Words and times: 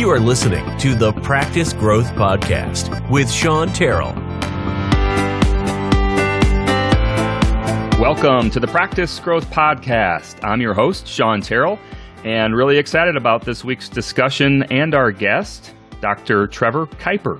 You 0.00 0.08
are 0.08 0.18
listening 0.18 0.64
to 0.78 0.94
the 0.94 1.12
Practice 1.12 1.74
Growth 1.74 2.10
Podcast 2.12 3.10
with 3.10 3.30
Sean 3.30 3.70
Terrell. 3.70 4.14
Welcome 8.00 8.48
to 8.48 8.60
the 8.60 8.66
Practice 8.66 9.20
Growth 9.20 9.50
Podcast. 9.50 10.42
I'm 10.42 10.62
your 10.62 10.72
host, 10.72 11.06
Sean 11.06 11.42
Terrell, 11.42 11.78
and 12.24 12.56
really 12.56 12.78
excited 12.78 13.14
about 13.14 13.44
this 13.44 13.62
week's 13.62 13.90
discussion 13.90 14.62
and 14.72 14.94
our 14.94 15.12
guest, 15.12 15.74
Dr. 16.00 16.46
Trevor 16.46 16.86
Kuiper. 16.86 17.38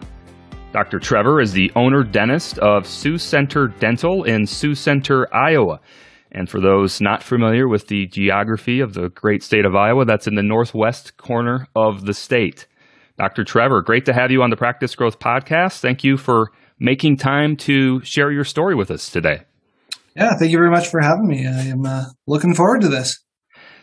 Dr. 0.74 0.98
Trevor 0.98 1.40
is 1.40 1.52
the 1.52 1.72
owner 1.76 2.04
dentist 2.04 2.58
of 2.58 2.86
Sioux 2.86 3.16
Center 3.16 3.68
Dental 3.68 4.24
in 4.24 4.46
Sioux 4.46 4.74
Center, 4.74 5.34
Iowa. 5.34 5.80
And 6.32 6.48
for 6.48 6.60
those 6.60 7.00
not 7.00 7.22
familiar 7.22 7.68
with 7.68 7.88
the 7.88 8.06
geography 8.06 8.80
of 8.80 8.94
the 8.94 9.08
great 9.08 9.42
state 9.42 9.64
of 9.64 9.74
Iowa, 9.74 10.04
that's 10.04 10.26
in 10.26 10.36
the 10.36 10.42
northwest 10.42 11.16
corner 11.16 11.66
of 11.74 12.06
the 12.06 12.14
state. 12.14 12.66
Dr. 13.18 13.44
Trevor, 13.44 13.82
great 13.82 14.06
to 14.06 14.12
have 14.12 14.30
you 14.30 14.42
on 14.42 14.50
the 14.50 14.56
Practice 14.56 14.94
Growth 14.94 15.18
Podcast. 15.18 15.80
Thank 15.80 16.04
you 16.04 16.16
for 16.16 16.52
making 16.78 17.16
time 17.16 17.56
to 17.56 18.00
share 18.02 18.30
your 18.30 18.44
story 18.44 18.74
with 18.74 18.90
us 18.90 19.10
today. 19.10 19.42
Yeah, 20.16 20.34
thank 20.38 20.50
you 20.50 20.58
very 20.58 20.70
much 20.70 20.88
for 20.88 21.00
having 21.00 21.26
me. 21.26 21.46
I 21.46 21.64
am 21.64 21.84
uh, 21.84 22.04
looking 22.26 22.54
forward 22.54 22.80
to 22.82 22.88
this. 22.88 23.18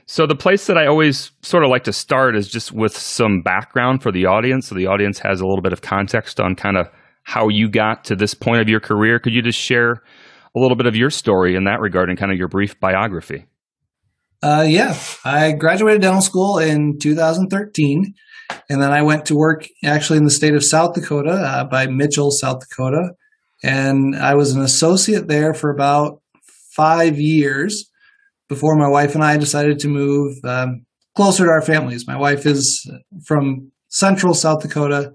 So, 0.05 0.25
the 0.25 0.35
place 0.35 0.67
that 0.67 0.77
I 0.77 0.88
always 0.88 1.31
sort 1.41 1.63
of 1.63 1.69
like 1.69 1.83
to 1.83 1.93
start 1.93 2.38
is 2.38 2.47
just 2.47 2.71
with 2.71 2.95
some 2.97 3.41
background 3.41 4.02
for 4.02 4.11
the 4.11 4.25
audience. 4.25 4.67
So, 4.67 4.75
the 4.75 4.88
audience 4.88 5.19
has 5.19 5.41
a 5.41 5.45
little 5.45 5.61
bit 5.61 5.73
of 5.73 5.81
context 5.81 6.39
on 6.39 6.55
kind 6.55 6.77
of 6.77 6.88
how 7.23 7.49
you 7.49 7.69
got 7.69 8.05
to 8.05 8.16
this 8.16 8.33
point 8.33 8.61
of 8.61 8.69
your 8.69 8.79
career. 8.79 9.19
Could 9.19 9.33
you 9.33 9.41
just 9.41 9.59
share 9.59 10.02
a 10.57 10.59
little 10.59 10.75
bit 10.75 10.88
of 10.88 10.95
your 10.95 11.09
story 11.09 11.55
in 11.55 11.66
that 11.66 11.79
regard 11.79 12.09
and 12.09 12.17
kind 12.17 12.31
of 12.31 12.38
your 12.38 12.47
brief 12.47 12.79
biography. 12.79 13.45
Uh, 14.41 14.66
yeah, 14.67 14.97
I 15.23 15.52
graduated 15.52 16.02
dental 16.02 16.21
school 16.21 16.57
in 16.57 16.97
2013, 16.99 18.13
and 18.69 18.81
then 18.81 18.91
I 18.91 19.02
went 19.02 19.25
to 19.28 19.35
work 19.35 19.67
actually 19.83 20.17
in 20.17 20.25
the 20.25 20.31
state 20.31 20.53
of 20.53 20.63
South 20.63 20.94
Dakota 20.94 21.31
uh, 21.31 21.63
by 21.63 21.88
Mitchell, 21.88 22.31
South 22.31 22.59
Dakota, 22.59 23.13
and 23.63 24.16
I 24.16 24.35
was 24.35 24.53
an 24.53 24.61
associate 24.61 25.28
there 25.28 25.53
for 25.53 25.72
about 25.72 26.22
five 26.75 27.19
years 27.19 27.89
before 28.47 28.78
my 28.78 28.88
wife 28.88 29.16
and 29.16 29.23
I 29.23 29.38
decided 29.38 29.80
to 29.80 29.88
move 29.88 30.35
um, 30.44 30.85
closer 31.16 31.45
to 31.45 31.52
our 31.52 31.61
families. 31.61 32.08
My 32.08 32.16
wife 32.16 32.45
is 32.45 32.89
from 33.25 33.72
central 33.89 34.33
South 34.33 34.61
Dakota, 34.61 35.11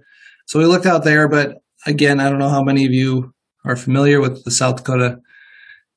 so 0.47 0.59
we 0.59 0.67
looked 0.67 0.87
out 0.87 1.05
there. 1.05 1.29
But 1.29 1.59
again, 1.87 2.19
I 2.19 2.29
don't 2.29 2.41
know 2.41 2.49
how 2.49 2.63
many 2.63 2.85
of 2.85 2.93
you 2.93 3.33
are 3.65 3.77
familiar 3.77 4.21
with 4.21 4.45
the 4.45 4.51
South 4.51 4.77
Dakota 4.77 5.19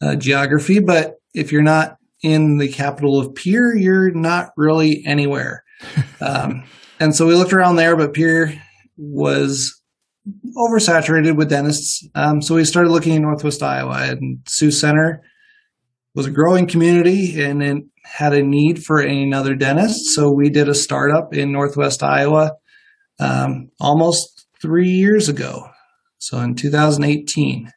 uh, 0.06 0.16
geography, 0.16 0.80
but 0.80 1.16
if 1.34 1.52
you're 1.52 1.64
not 1.64 1.98
in 2.22 2.58
the 2.58 2.68
capital 2.68 3.20
of 3.20 3.34
Pierre, 3.36 3.76
you're 3.76 4.12
not 4.12 4.50
really 4.58 5.04
anywhere. 5.06 5.64
Um, 6.22 6.64
and 7.00 7.14
so 7.14 7.28
we 7.28 7.36
looked 7.36 7.52
around 7.52 7.76
there, 7.76 7.96
but 7.98 8.14
Pierre 8.14 8.54
was 8.98 9.80
oversaturated 10.58 11.36
with 11.36 11.50
dentists. 11.50 12.08
Um, 12.16 12.42
so 12.42 12.56
we 12.56 12.64
started 12.64 12.90
looking 12.90 13.14
in 13.14 13.22
Northwest 13.22 13.62
Iowa, 13.62 14.08
and 14.10 14.40
Sioux 14.48 14.72
Center 14.72 15.22
was 16.16 16.26
a 16.26 16.32
growing 16.32 16.66
community 16.66 17.40
and 17.44 17.62
it 17.62 17.84
had 18.06 18.34
a 18.34 18.42
need 18.42 18.84
for 18.84 19.00
another 19.00 19.54
dentist. 19.54 20.16
So 20.16 20.32
we 20.34 20.50
did 20.50 20.70
a 20.70 20.74
startup 20.74 21.34
in 21.34 21.52
Northwest 21.52 22.02
Iowa 22.02 22.54
um, 23.20 23.70
almost 23.80 24.48
three 24.62 24.90
years 24.90 25.28
ago. 25.28 25.68
So 26.18 26.40
in 26.40 26.56
2018. 26.56 27.70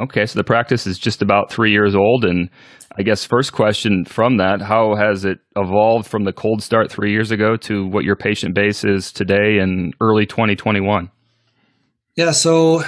Okay, 0.00 0.26
so 0.26 0.38
the 0.38 0.44
practice 0.44 0.86
is 0.86 0.98
just 0.98 1.22
about 1.22 1.50
three 1.50 1.72
years 1.72 1.94
old. 1.94 2.24
And 2.24 2.50
I 2.96 3.02
guess 3.02 3.24
first 3.24 3.52
question 3.52 4.04
from 4.04 4.36
that, 4.36 4.62
how 4.62 4.94
has 4.94 5.24
it 5.24 5.38
evolved 5.56 6.06
from 6.06 6.24
the 6.24 6.32
cold 6.32 6.62
start 6.62 6.90
three 6.90 7.10
years 7.10 7.30
ago 7.30 7.56
to 7.56 7.86
what 7.86 8.04
your 8.04 8.16
patient 8.16 8.54
base 8.54 8.84
is 8.84 9.12
today 9.12 9.58
in 9.58 9.92
early 10.00 10.26
2021? 10.26 11.10
Yeah, 12.16 12.30
so 12.32 12.82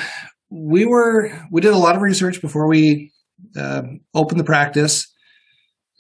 we 0.51 0.85
were 0.85 1.31
we 1.51 1.61
did 1.61 1.73
a 1.73 1.79
lot 1.79 1.97
of 1.97 2.03
research 2.03 2.41
before 2.41 2.69
we 2.69 3.13
uh, 3.57 3.83
opened 4.15 4.41
the 4.41 4.45
practice, 4.45 5.07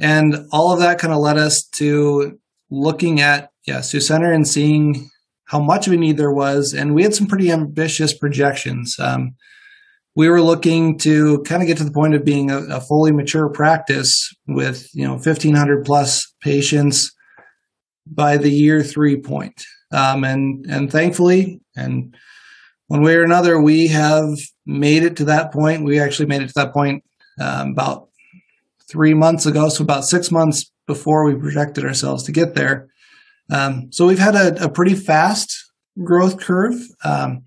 and 0.01 0.37
all 0.53 0.73
of 0.73 0.81
that 0.81 0.99
kind 0.99 1.13
of 1.13 1.21
led 1.21 1.39
us 1.39 1.63
to 1.77 2.39
looking 2.71 3.21
at 3.21 3.51
yeah 3.67 3.81
Sioux 3.81 4.01
Center 4.01 4.33
and 4.33 4.47
seeing 4.47 5.09
how 5.45 5.61
much 5.61 5.87
of 5.87 5.93
a 5.93 5.97
need 5.97 6.17
there 6.17 6.33
was, 6.33 6.75
and 6.77 6.95
we 6.95 7.05
had 7.05 7.15
some 7.15 7.27
pretty 7.27 7.51
ambitious 7.51 8.17
projections. 8.17 8.97
Um, 8.99 9.37
we 10.17 10.29
were 10.29 10.43
looking 10.43 10.99
to 10.99 11.43
kind 11.43 11.63
of 11.63 11.69
get 11.69 11.79
to 11.79 11.85
the 11.85 11.93
point 11.93 12.15
of 12.15 12.25
being 12.25 12.51
a, 12.51 12.59
a 12.59 12.81
fully 12.81 13.13
mature 13.13 13.49
practice 13.49 14.33
with 14.47 14.89
you 14.93 15.05
know 15.05 15.15
1500 15.15 15.85
plus 15.85 16.27
patients 16.43 17.13
by 18.07 18.37
the 18.37 18.51
year 18.51 18.83
three 18.83 19.21
point. 19.21 19.65
Um, 19.93 20.25
and 20.25 20.67
and 20.67 20.91
thankfully 20.91 21.61
and 21.77 22.15
one 22.87 23.03
way 23.03 23.17
or 23.17 23.25
another 23.25 23.61
we 23.61 23.89
have 23.89 24.39
made 24.67 25.03
it 25.03 25.17
to 25.17 25.25
that 25.27 25.53
point. 25.53 25.85
We 25.85 26.01
actually 26.01 26.27
made 26.27 26.43
it 26.43 26.49
to 26.49 26.55
that 26.57 26.73
point 26.73 27.05
um, 27.41 27.73
about 27.73 28.09
three 28.89 29.15
months 29.15 29.47
ago 29.47 29.69
so 29.69 29.85
about 29.85 30.05
six 30.05 30.31
months 30.31 30.71
before 30.87 31.25
we 31.25 31.35
projected 31.37 31.85
ourselves 31.85 32.25
to 32.25 32.33
get 32.33 32.55
there. 32.55 32.89
Um, 33.51 33.93
so 33.93 34.07
we've 34.07 34.19
had 34.19 34.35
a, 34.35 34.65
a, 34.65 34.69
pretty 34.69 34.95
fast 34.95 35.73
growth 36.05 36.39
curve. 36.41 36.75
Um, 37.05 37.45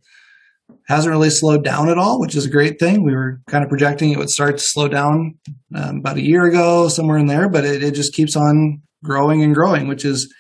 hasn't 0.88 1.12
really 1.12 1.30
slowed 1.30 1.64
down 1.64 1.90
at 1.90 1.98
all, 1.98 2.20
which 2.20 2.36
is 2.36 2.46
a 2.46 2.50
great 2.50 2.80
thing. 2.80 3.04
We 3.04 3.14
were 3.14 3.40
kind 3.48 3.64
of 3.64 3.70
projecting 3.70 4.12
it 4.12 4.18
would 4.18 4.30
start 4.30 4.58
to 4.58 4.64
slow 4.64 4.88
down 4.88 5.36
um, 5.76 5.98
about 5.98 6.18
a 6.18 6.22
year 6.22 6.46
ago, 6.46 6.88
somewhere 6.90 7.18
in 7.18 7.28
there, 7.28 7.50
but 7.50 7.64
it, 7.64 7.84
it, 7.84 7.94
just 7.94 8.14
keeps 8.14 8.36
on 8.36 8.82
growing 9.04 9.44
and 9.44 9.56
growing, 9.56 9.88
which 9.88 10.04
is 10.04 10.34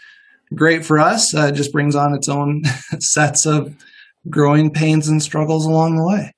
great 0.53 0.85
for 0.85 0.99
us. 0.99 1.33
Uh, 1.33 1.47
it 1.47 1.53
just 1.53 1.71
brings 1.71 1.95
on 1.95 2.13
its 2.13 2.27
own 2.27 2.63
sets 2.99 3.45
of 3.45 3.75
growing 4.29 4.71
pains 4.71 5.07
and 5.07 5.23
struggles 5.23 5.65
along 5.65 5.95
the 5.95 6.05
way. 6.05 6.31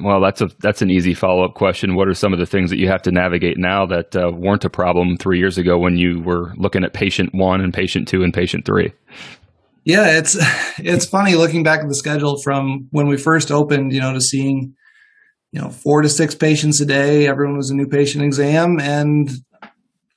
Well, 0.00 0.20
that's 0.20 0.40
a 0.40 0.48
that's 0.60 0.80
an 0.80 0.90
easy 0.90 1.12
follow 1.12 1.44
up 1.44 1.54
question. 1.54 1.96
What 1.96 2.06
are 2.06 2.14
some 2.14 2.32
of 2.32 2.38
the 2.38 2.46
things 2.46 2.70
that 2.70 2.78
you 2.78 2.88
have 2.88 3.02
to 3.02 3.10
navigate 3.10 3.58
now 3.58 3.84
that 3.86 4.14
uh, 4.14 4.30
weren't 4.32 4.64
a 4.64 4.70
problem 4.70 5.16
three 5.16 5.38
years 5.38 5.58
ago 5.58 5.76
when 5.76 5.96
you 5.96 6.20
were 6.20 6.54
looking 6.56 6.84
at 6.84 6.92
patient 6.92 7.34
one 7.34 7.60
and 7.60 7.74
patient 7.74 8.06
two 8.06 8.22
and 8.22 8.32
patient 8.32 8.64
three? 8.64 8.92
Yeah, 9.86 10.18
it's 10.18 10.36
it's 10.78 11.06
funny 11.06 11.36
looking 11.36 11.62
back 11.62 11.80
at 11.80 11.88
the 11.88 11.94
schedule 11.94 12.42
from 12.42 12.88
when 12.90 13.06
we 13.06 13.16
first 13.16 13.50
opened, 13.50 13.94
you 13.94 14.00
know, 14.00 14.12
to 14.12 14.20
seeing, 14.20 14.74
you 15.52 15.60
know, 15.60 15.70
four 15.70 16.02
to 16.02 16.08
six 16.10 16.34
patients 16.34 16.80
a 16.82 16.84
day. 16.84 17.26
Everyone 17.26 17.56
was 17.56 17.70
a 17.70 17.74
new 17.74 17.86
patient 17.86 18.24
exam, 18.24 18.78
and 18.80 19.30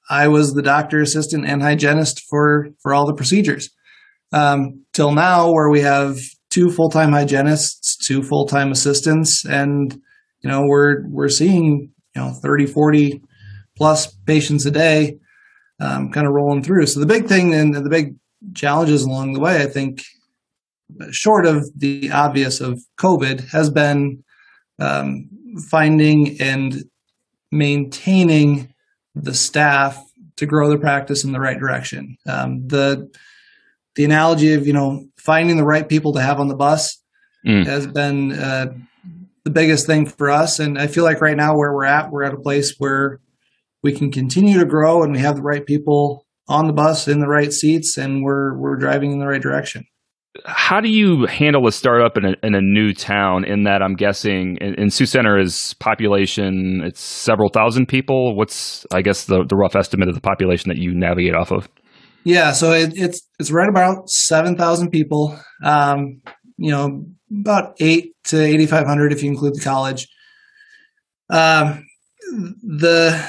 I 0.10 0.28
was 0.28 0.54
the 0.54 0.64
doctor 0.64 1.00
assistant 1.00 1.46
and 1.46 1.62
hygienist 1.62 2.24
for 2.30 2.70
for 2.82 2.94
all 2.94 3.06
the 3.06 3.14
procedures. 3.14 3.70
Um, 4.34 4.86
till 4.94 5.12
now, 5.12 5.52
where 5.52 5.70
we 5.70 5.82
have 5.82 6.20
two 6.50 6.72
full 6.72 6.90
time 6.90 7.12
hygienists, 7.12 7.96
two 7.96 8.24
full 8.24 8.48
time 8.48 8.72
assistants, 8.72 9.46
and 9.46 9.94
you 10.42 10.50
know, 10.50 10.66
we're 10.66 11.08
we're 11.08 11.30
seeing 11.30 11.92
you 12.16 12.22
know 12.22 12.32
30, 12.32 12.66
40 12.66 13.22
plus 13.78 14.08
patients 14.26 14.66
a 14.66 14.72
day, 14.72 15.20
um, 15.80 16.12
kind 16.12 16.26
of 16.26 16.34
rolling 16.34 16.64
through. 16.64 16.88
So 16.88 17.00
the 17.00 17.06
big 17.06 17.28
thing 17.28 17.54
and 17.54 17.74
the 17.74 17.90
big 17.90 18.16
challenges 18.54 19.04
along 19.04 19.34
the 19.34 19.40
way, 19.40 19.62
I 19.62 19.66
think, 19.66 20.04
short 21.12 21.46
of 21.46 21.70
the 21.78 22.12
obvious 22.12 22.62
of 22.62 22.82
COVID, 23.00 23.50
has 23.50 23.70
been 23.70 24.24
um, 24.80 25.30
finding 25.70 26.40
and 26.42 26.84
maintaining 27.52 28.74
the 29.16 29.34
staff 29.34 30.02
to 30.38 30.46
grow 30.46 30.70
the 30.70 30.78
practice 30.78 31.24
in 31.24 31.32
the 31.32 31.40
right 31.40 31.60
direction. 31.60 32.18
Um, 32.28 32.68
the 32.68 33.12
the 33.96 34.06
analogy 34.06 34.54
of 34.54 34.66
you 34.66 34.74
know 34.74 35.06
finding 35.18 35.58
the 35.58 35.66
right 35.66 35.88
people 35.88 36.14
to 36.14 36.22
have 36.22 36.40
on 36.40 36.48
the 36.48 36.56
bus 36.56 37.02
mm. 37.46 37.66
has 37.66 37.86
been 37.88 38.32
uh, 38.32 38.74
the 39.44 39.52
biggest 39.52 39.86
thing 39.86 40.06
for 40.06 40.30
us, 40.30 40.60
and 40.60 40.80
I 40.80 40.88
feel 40.88 41.04
like 41.04 41.22
right 41.22 41.38
now 41.38 41.58
where 41.58 41.74
we're 41.74 41.86
at, 41.86 42.12
we're 42.12 42.24
at 42.24 42.34
a 42.34 42.40
place 42.40 42.76
where 42.78 43.20
we 43.84 43.92
can 43.92 44.12
continue 44.12 44.60
to 44.60 44.66
grow 44.66 45.04
and 45.04 45.14
we 45.14 45.20
have 45.20 45.38
the 45.38 45.42
right 45.42 45.66
people 45.66 46.26
on 46.50 46.68
the 46.68 46.74
bus 46.74 47.08
in 47.08 47.20
the 47.20 47.28
right 47.28 47.54
seats 47.54 47.98
and 47.98 48.24
we're 48.24 48.58
we're 48.58 48.76
driving 48.76 49.12
in 49.12 49.20
the 49.20 49.28
right 49.28 49.42
direction. 49.42 49.86
How 50.46 50.80
do 50.82 50.90
you 50.90 51.26
handle 51.26 51.68
a 51.68 51.72
startup 51.72 52.18
in 52.18 52.26
a, 52.26 52.36
in 52.44 52.56
a 52.56 52.62
new 52.62 52.94
town? 52.94 53.46
In 53.46 53.64
that, 53.64 53.82
I'm 53.82 53.96
guessing 53.96 54.58
in, 54.58 54.76
in 54.76 54.90
Sioux 54.90 55.06
Center 55.06 55.40
is 55.40 55.74
population 55.76 56.82
it's 56.84 57.02
several 57.02 57.50
thousand 57.50 57.88
people. 57.88 58.36
What's 58.36 58.86
I 58.92 59.02
guess 59.02 59.26
the 59.26 59.44
the 59.44 59.56
rough 59.56 59.76
estimate 59.76 60.10
of 60.10 60.16
the 60.16 60.22
population 60.22 60.70
that 60.70 60.78
you 60.78 60.94
navigate 60.94 61.36
off 61.36 61.52
of? 61.52 61.70
Yeah, 62.24 62.52
so 62.52 62.74
it, 62.74 62.92
it's 62.96 63.22
it's 63.40 63.52
right 63.52 63.70
about 63.70 64.10
seven 64.10 64.58
thousand 64.58 64.90
people. 64.90 65.40
Um, 65.64 66.22
you 66.58 66.72
know, 66.72 67.06
about 67.32 67.76
eight 67.80 68.14
to 68.26 68.42
eighty 68.42 68.66
five 68.66 68.86
hundred 68.86 69.14
if 69.14 69.24
you 69.24 69.30
include 69.30 69.56
the 69.56 69.64
college. 69.64 70.08
Um, 71.30 71.86
the 72.62 73.24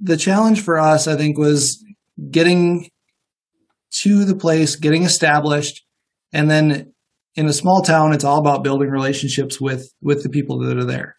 the 0.00 0.16
challenge 0.16 0.62
for 0.62 0.78
us, 0.78 1.06
I 1.06 1.16
think, 1.16 1.38
was 1.38 1.84
getting 2.30 2.88
to 4.02 4.24
the 4.24 4.36
place, 4.36 4.76
getting 4.76 5.02
established, 5.02 5.84
and 6.32 6.50
then 6.50 6.92
in 7.34 7.46
a 7.46 7.52
small 7.52 7.82
town, 7.82 8.12
it's 8.12 8.24
all 8.24 8.38
about 8.38 8.64
building 8.64 8.90
relationships 8.90 9.60
with 9.60 9.92
with 10.00 10.22
the 10.22 10.28
people 10.28 10.58
that 10.60 10.76
are 10.76 10.84
there. 10.84 11.16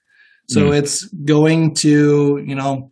So 0.49 0.69
mm. 0.69 0.77
it's 0.77 1.05
going 1.25 1.75
to 1.75 2.41
you 2.45 2.55
know 2.55 2.89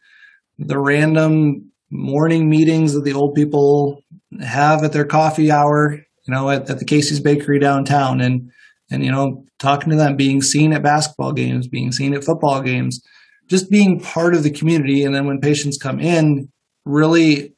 the 0.57 0.79
random 0.79 1.71
morning 1.91 2.49
meetings 2.49 2.93
that 2.93 3.03
the 3.03 3.13
old 3.13 3.33
people 3.33 4.03
have 4.41 4.83
at 4.83 4.93
their 4.93 5.05
coffee 5.05 5.51
hour 5.51 5.99
you 6.29 6.35
know, 6.35 6.49
at, 6.51 6.69
at 6.69 6.77
the 6.77 6.85
Casey's 6.85 7.19
Bakery 7.19 7.57
downtown 7.57 8.21
and, 8.21 8.51
and, 8.91 9.03
you 9.03 9.11
know, 9.11 9.45
talking 9.57 9.89
to 9.89 9.95
them, 9.95 10.15
being 10.15 10.43
seen 10.43 10.73
at 10.73 10.83
basketball 10.83 11.33
games, 11.33 11.67
being 11.67 11.91
seen 11.91 12.13
at 12.13 12.23
football 12.23 12.61
games, 12.61 13.01
just 13.47 13.71
being 13.71 13.99
part 13.99 14.35
of 14.35 14.43
the 14.43 14.51
community. 14.51 15.03
And 15.03 15.15
then 15.15 15.25
when 15.25 15.41
patients 15.41 15.79
come 15.81 15.99
in, 15.99 16.49
really 16.85 17.55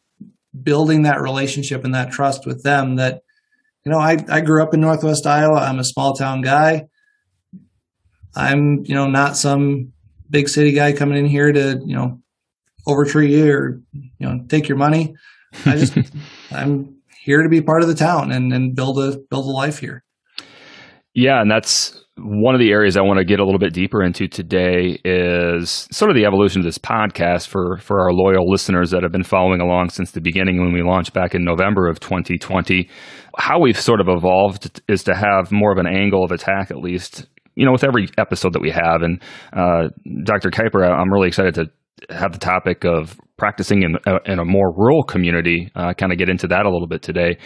building 0.64 1.04
that 1.04 1.22
relationship 1.22 1.84
and 1.84 1.96
that 1.96 2.12
trust 2.12 2.46
with 2.46 2.64
them 2.64 2.96
that, 2.98 3.22
you 3.86 3.92
know, 3.92 4.00
I, 4.00 4.24
I 4.30 4.42
grew 4.42 4.62
up 4.62 4.74
in 4.74 4.82
Northwest 4.82 5.26
Iowa. 5.26 5.60
I'm 5.60 5.80
a 5.80 5.84
small 5.84 6.14
town 6.14 6.42
guy. 6.42 6.88
I'm, 8.36 8.86
you 8.86 8.94
know, 8.96 9.08
not 9.08 9.38
some 9.38 9.94
big 10.30 10.50
city 10.50 10.72
guy 10.72 10.94
coming 10.94 11.18
in 11.18 11.26
here 11.26 11.52
to, 11.52 11.82
you 11.86 11.96
know, 11.96 12.22
overtreat 12.88 13.30
you 13.30 13.52
or, 13.52 13.82
you 13.94 14.28
know, 14.28 14.44
take 14.48 14.68
your 14.68 14.78
money. 14.78 15.16
I 15.66 15.78
just, 15.78 15.98
I'm 16.52 16.98
here 17.20 17.44
to 17.44 17.50
be 17.50 17.62
part 17.62 17.82
of 17.82 17.88
the 17.88 17.96
town 17.96 18.32
and, 18.32 18.54
and 18.54 18.76
build 18.76 19.00
a, 19.00 19.18
build 19.30 19.46
a 19.46 19.50
life 19.50 19.80
here. 19.80 20.04
Yeah. 21.14 21.42
And 21.42 21.52
that's 21.52 22.01
one 22.24 22.56
of 22.56 22.60
the 22.60 22.72
areas 22.72 22.98
I 22.98 23.02
want 23.02 23.18
to 23.18 23.26
get 23.26 23.40
a 23.40 23.44
little 23.46 23.60
bit 23.60 23.74
deeper 23.74 24.04
into 24.04 24.28
today 24.28 25.00
is 25.04 25.88
sort 25.92 26.12
of 26.12 26.16
the 26.16 26.26
evolution 26.26 26.60
of 26.60 26.66
this 26.66 26.78
podcast 26.78 27.48
for 27.48 27.78
for 27.78 28.02
our 28.02 28.12
loyal 28.12 28.50
listeners 28.50 28.92
that 28.92 29.04
have 29.04 29.12
been 29.12 29.24
following 29.24 29.62
along 29.62 29.90
since 29.90 30.12
the 30.12 30.22
beginning 30.22 30.60
when 30.60 30.74
we 30.74 30.84
launched 30.84 31.14
back 31.14 31.34
in 31.34 31.44
November 31.44 31.88
of 31.88 32.00
2020. 32.00 32.90
How 33.38 33.60
we've 33.60 33.80
sort 33.80 34.02
of 34.02 34.08
evolved 34.10 34.82
is 34.88 35.04
to 35.06 35.16
have 35.16 35.52
more 35.52 35.72
of 35.72 35.78
an 35.78 35.88
angle 35.88 36.24
of 36.24 36.32
attack, 36.32 36.70
at 36.70 36.78
least, 36.78 37.28
you 37.56 37.66
know, 37.66 37.72
with 37.72 37.84
every 37.84 38.10
episode 38.18 38.54
that 38.54 38.62
we 38.62 38.72
have. 38.72 39.02
And 39.02 39.22
uh, 39.54 39.90
Dr. 40.24 40.52
Kuiper, 40.52 40.88
I'm 40.88 41.12
really 41.12 41.28
excited 41.28 41.56
to 41.56 41.72
have 42.14 42.34
the 42.34 42.40
topic 42.40 42.84
of 42.86 43.20
practicing 43.42 43.82
in, 43.82 43.96
uh, 44.06 44.20
in 44.28 44.38
a 44.38 44.46
more 44.46 44.72
rural 44.72 45.02
community, 45.02 45.72
uh, 45.76 45.96
kind 45.96 46.12
of 46.12 46.20
get 46.20 46.30
into 46.30 46.46
that 46.46 46.68
a 46.68 46.70
little 46.70 46.88
bit 46.88 47.02
today. 47.02 47.40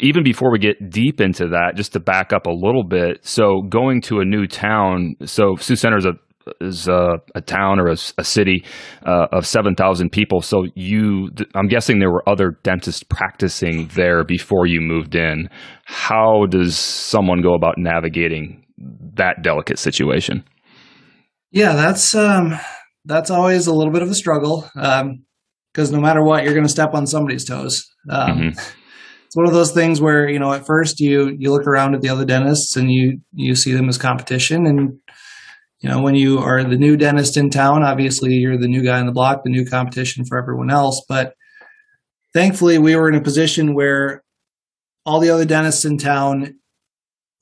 Even 0.00 0.24
before 0.24 0.50
we 0.50 0.58
get 0.58 0.90
deep 0.90 1.20
into 1.20 1.46
that, 1.46 1.76
just 1.76 1.92
to 1.92 2.00
back 2.00 2.32
up 2.32 2.46
a 2.46 2.50
little 2.50 2.82
bit. 2.82 3.24
So, 3.24 3.62
going 3.68 4.00
to 4.02 4.18
a 4.18 4.24
new 4.24 4.48
town, 4.48 5.14
so 5.24 5.54
Sioux 5.54 5.76
Center 5.76 5.96
is 5.96 6.06
a 6.06 6.14
is 6.60 6.88
a, 6.88 7.18
a 7.34 7.40
town 7.40 7.78
or 7.78 7.88
a, 7.88 7.96
a 8.16 8.24
city 8.24 8.64
uh, 9.06 9.26
of 9.32 9.46
7,000 9.46 10.10
people. 10.10 10.40
So 10.40 10.64
you, 10.74 11.28
I'm 11.54 11.68
guessing 11.68 11.98
there 11.98 12.10
were 12.10 12.26
other 12.26 12.58
dentists 12.62 13.02
practicing 13.02 13.88
there 13.88 14.24
before 14.24 14.66
you 14.66 14.80
moved 14.80 15.14
in. 15.14 15.50
How 15.84 16.46
does 16.48 16.76
someone 16.76 17.42
go 17.42 17.54
about 17.54 17.74
navigating 17.76 18.64
that 19.16 19.42
delicate 19.42 19.78
situation? 19.78 20.42
Yeah, 21.50 21.74
that's 21.74 22.14
um, 22.14 22.58
that's 23.04 23.30
always 23.30 23.66
a 23.66 23.74
little 23.74 23.92
bit 23.92 24.02
of 24.02 24.10
a 24.10 24.14
struggle 24.14 24.70
because 25.72 25.92
no 25.92 26.00
matter 26.00 26.22
what, 26.22 26.44
you're 26.44 26.54
going 26.54 26.66
to 26.66 26.70
step 26.70 26.94
on 26.94 27.06
somebody's 27.06 27.44
toes. 27.44 27.88
Um, 28.08 28.30
mm-hmm. 28.30 28.48
It's 29.26 29.36
one 29.36 29.46
of 29.46 29.52
those 29.52 29.72
things 29.72 30.00
where 30.00 30.28
you 30.28 30.38
know 30.38 30.52
at 30.54 30.66
first 30.66 31.00
you 31.00 31.36
you 31.38 31.52
look 31.52 31.66
around 31.66 31.94
at 31.94 32.00
the 32.00 32.08
other 32.08 32.24
dentists 32.24 32.76
and 32.76 32.90
you 32.90 33.20
you 33.34 33.54
see 33.54 33.72
them 33.72 33.88
as 33.88 33.98
competition, 33.98 34.66
and 34.66 34.98
you 35.80 35.90
know 35.90 36.00
when 36.00 36.14
you 36.14 36.38
are 36.38 36.64
the 36.64 36.78
new 36.78 36.96
dentist 36.96 37.36
in 37.36 37.50
town, 37.50 37.82
obviously 37.82 38.32
you're 38.34 38.56
the 38.58 38.68
new 38.68 38.82
guy 38.82 38.98
on 38.98 39.06
the 39.06 39.12
block, 39.12 39.42
the 39.44 39.50
new 39.50 39.66
competition 39.66 40.24
for 40.24 40.38
everyone 40.38 40.70
else. 40.70 41.04
But 41.06 41.34
thankfully, 42.32 42.78
we 42.78 42.96
were 42.96 43.08
in 43.08 43.16
a 43.16 43.20
position 43.20 43.74
where 43.74 44.24
all 45.04 45.20
the 45.20 45.30
other 45.30 45.44
dentists 45.44 45.84
in 45.84 45.98
town 45.98 46.54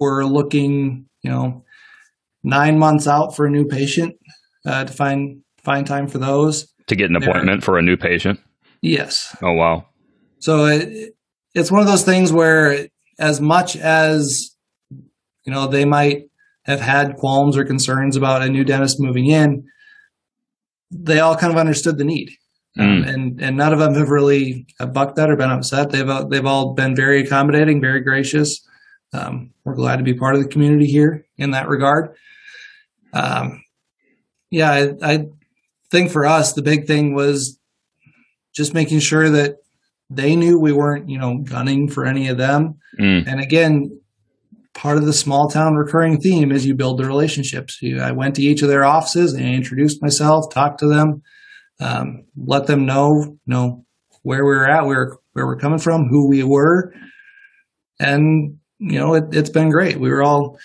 were 0.01 0.25
looking, 0.25 1.07
you 1.23 1.31
know, 1.31 1.65
nine 2.43 2.79
months 2.79 3.07
out 3.07 3.37
for 3.37 3.47
a 3.47 3.51
new 3.51 3.65
patient 3.65 4.17
uh, 4.67 4.85
to 4.85 4.93
find 4.93 5.43
find 5.63 5.87
time 5.87 6.09
for 6.09 6.19
those. 6.19 6.73
To 6.89 6.97
get 6.97 7.11
an 7.11 7.17
appointment 7.17 7.65
for 7.65 7.79
a 7.79 7.83
new 7.83 7.97
patient? 7.97 8.41
Yes. 8.81 9.37
Oh, 9.43 9.53
wow. 9.53 9.87
So 10.39 10.67
it, 10.67 11.15
it's 11.55 11.73
one 11.73 11.81
of 11.81 11.87
those 11.87 12.05
things 12.05 12.33
where, 12.33 12.89
as 13.19 13.41
much 13.41 13.77
as, 13.77 14.57
you 15.45 15.53
know, 15.53 15.67
they 15.67 15.85
might 15.85 16.25
have 16.65 16.81
had 16.81 17.17
qualms 17.17 17.57
or 17.57 17.65
concerns 17.65 18.17
about 18.17 18.43
a 18.43 18.49
new 18.49 18.65
dentist 18.65 19.01
moving 19.01 19.27
in, 19.27 19.65
they 20.91 21.19
all 21.19 21.37
kind 21.37 21.53
of 21.53 21.59
understood 21.59 21.99
the 21.99 22.05
need. 22.05 22.31
Mm. 22.79 23.09
And 23.09 23.41
and 23.41 23.57
none 23.57 23.73
of 23.73 23.79
them 23.79 23.95
have 23.95 24.11
really 24.11 24.67
bucked 24.93 25.17
that 25.17 25.31
or 25.31 25.37
been 25.37 25.51
upset. 25.51 25.91
They've 25.91 26.29
they've 26.29 26.45
all 26.45 26.75
been 26.75 26.95
very 26.95 27.23
accommodating, 27.23 27.81
very 27.81 28.01
gracious. 28.03 28.61
Um, 29.15 29.55
we're 29.65 29.75
glad 29.75 29.97
to 29.97 30.03
be 30.03 30.13
part 30.13 30.35
of 30.35 30.43
the 30.43 30.49
community 30.49 30.87
here 30.87 31.25
in 31.39 31.53
that 31.53 31.69
regard. 31.69 32.15
Um, 33.15 33.63
yeah, 34.51 34.71
I, 34.71 34.93
I 35.03 35.27
think 35.91 36.11
for 36.11 36.27
us, 36.27 36.53
the 36.53 36.63
big 36.63 36.87
thing 36.87 37.15
was 37.15 37.59
just 38.55 38.75
making 38.75 39.01
sure 39.01 39.29
that 39.31 39.57
they 40.09 40.37
knew 40.37 40.59
we 40.59 40.73
weren't, 40.73 41.09
you 41.09 41.19
know, 41.19 41.39
gunning 41.39 41.89
for 41.89 42.07
any 42.07 42.29
of 42.29 42.39
them. 42.39 42.79
Mm. 42.99 43.27
And 43.27 43.41
again, 43.41 44.01
part 44.75 44.99
of 44.99 45.07
the 45.07 45.13
small 45.13 45.49
town 45.49 45.75
recurring 45.75 46.21
theme 46.21 46.53
is 46.53 46.65
you 46.65 46.75
build 46.75 46.99
the 46.99 47.07
relationships. 47.07 47.81
You, 47.83 48.01
I 48.01 48.13
went 48.13 48.37
to 48.37 48.43
each 48.43 48.63
of 48.63 48.69
their 48.69 48.85
offices 48.85 49.33
and 49.33 49.45
I 49.45 49.51
introduced 49.51 50.03
myself, 50.03 50.53
talked 50.53 50.81
to 50.81 50.87
them, 50.87 51.23
um, 51.81 52.25
let 52.37 52.67
them 52.67 52.87
know, 52.87 53.23
you 53.23 53.39
know, 53.47 53.85
where 54.23 54.45
we 54.45 54.51
were 54.51 54.69
at, 54.69 54.87
where 54.87 55.17
where 55.33 55.47
we're 55.47 55.59
coming 55.59 55.79
from, 55.79 56.09
who 56.09 56.29
we 56.29 56.43
were, 56.43 56.93
and 58.01 58.59
you 58.79 58.99
know, 58.99 59.15
it, 59.15 59.25
it's 59.33 59.51
been 59.51 59.71
great. 59.71 59.99
We 59.99 60.11
were 60.11 60.23
all 60.23 60.59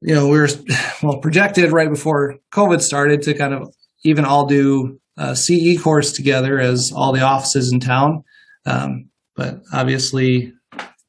you 0.00 0.14
know, 0.14 0.28
we 0.28 0.38
were 0.38 0.48
well 1.02 1.18
projected 1.18 1.72
right 1.72 1.88
before 1.88 2.36
COVID 2.52 2.80
started 2.80 3.22
to 3.22 3.34
kind 3.34 3.54
of 3.54 3.74
even 4.04 4.24
all 4.24 4.46
do 4.46 5.00
a 5.16 5.34
CE 5.34 5.80
course 5.82 6.12
together 6.12 6.58
as 6.58 6.92
all 6.92 7.12
the 7.12 7.22
offices 7.22 7.72
in 7.72 7.80
town. 7.80 8.24
Um, 8.66 9.10
but 9.34 9.60
obviously, 9.72 10.52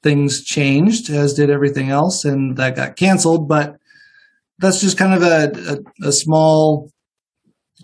things 0.04 0.44
changed 0.44 1.10
as 1.10 1.34
did 1.34 1.50
everything 1.50 1.90
else, 1.90 2.26
and 2.26 2.58
that 2.58 2.76
got 2.76 2.96
canceled. 2.96 3.48
But 3.48 3.78
that's 4.60 4.82
just 4.82 4.98
kind 4.98 5.14
of 5.14 5.24
a, 5.24 5.82
a, 6.04 6.08
a 6.08 6.12
small, 6.12 6.92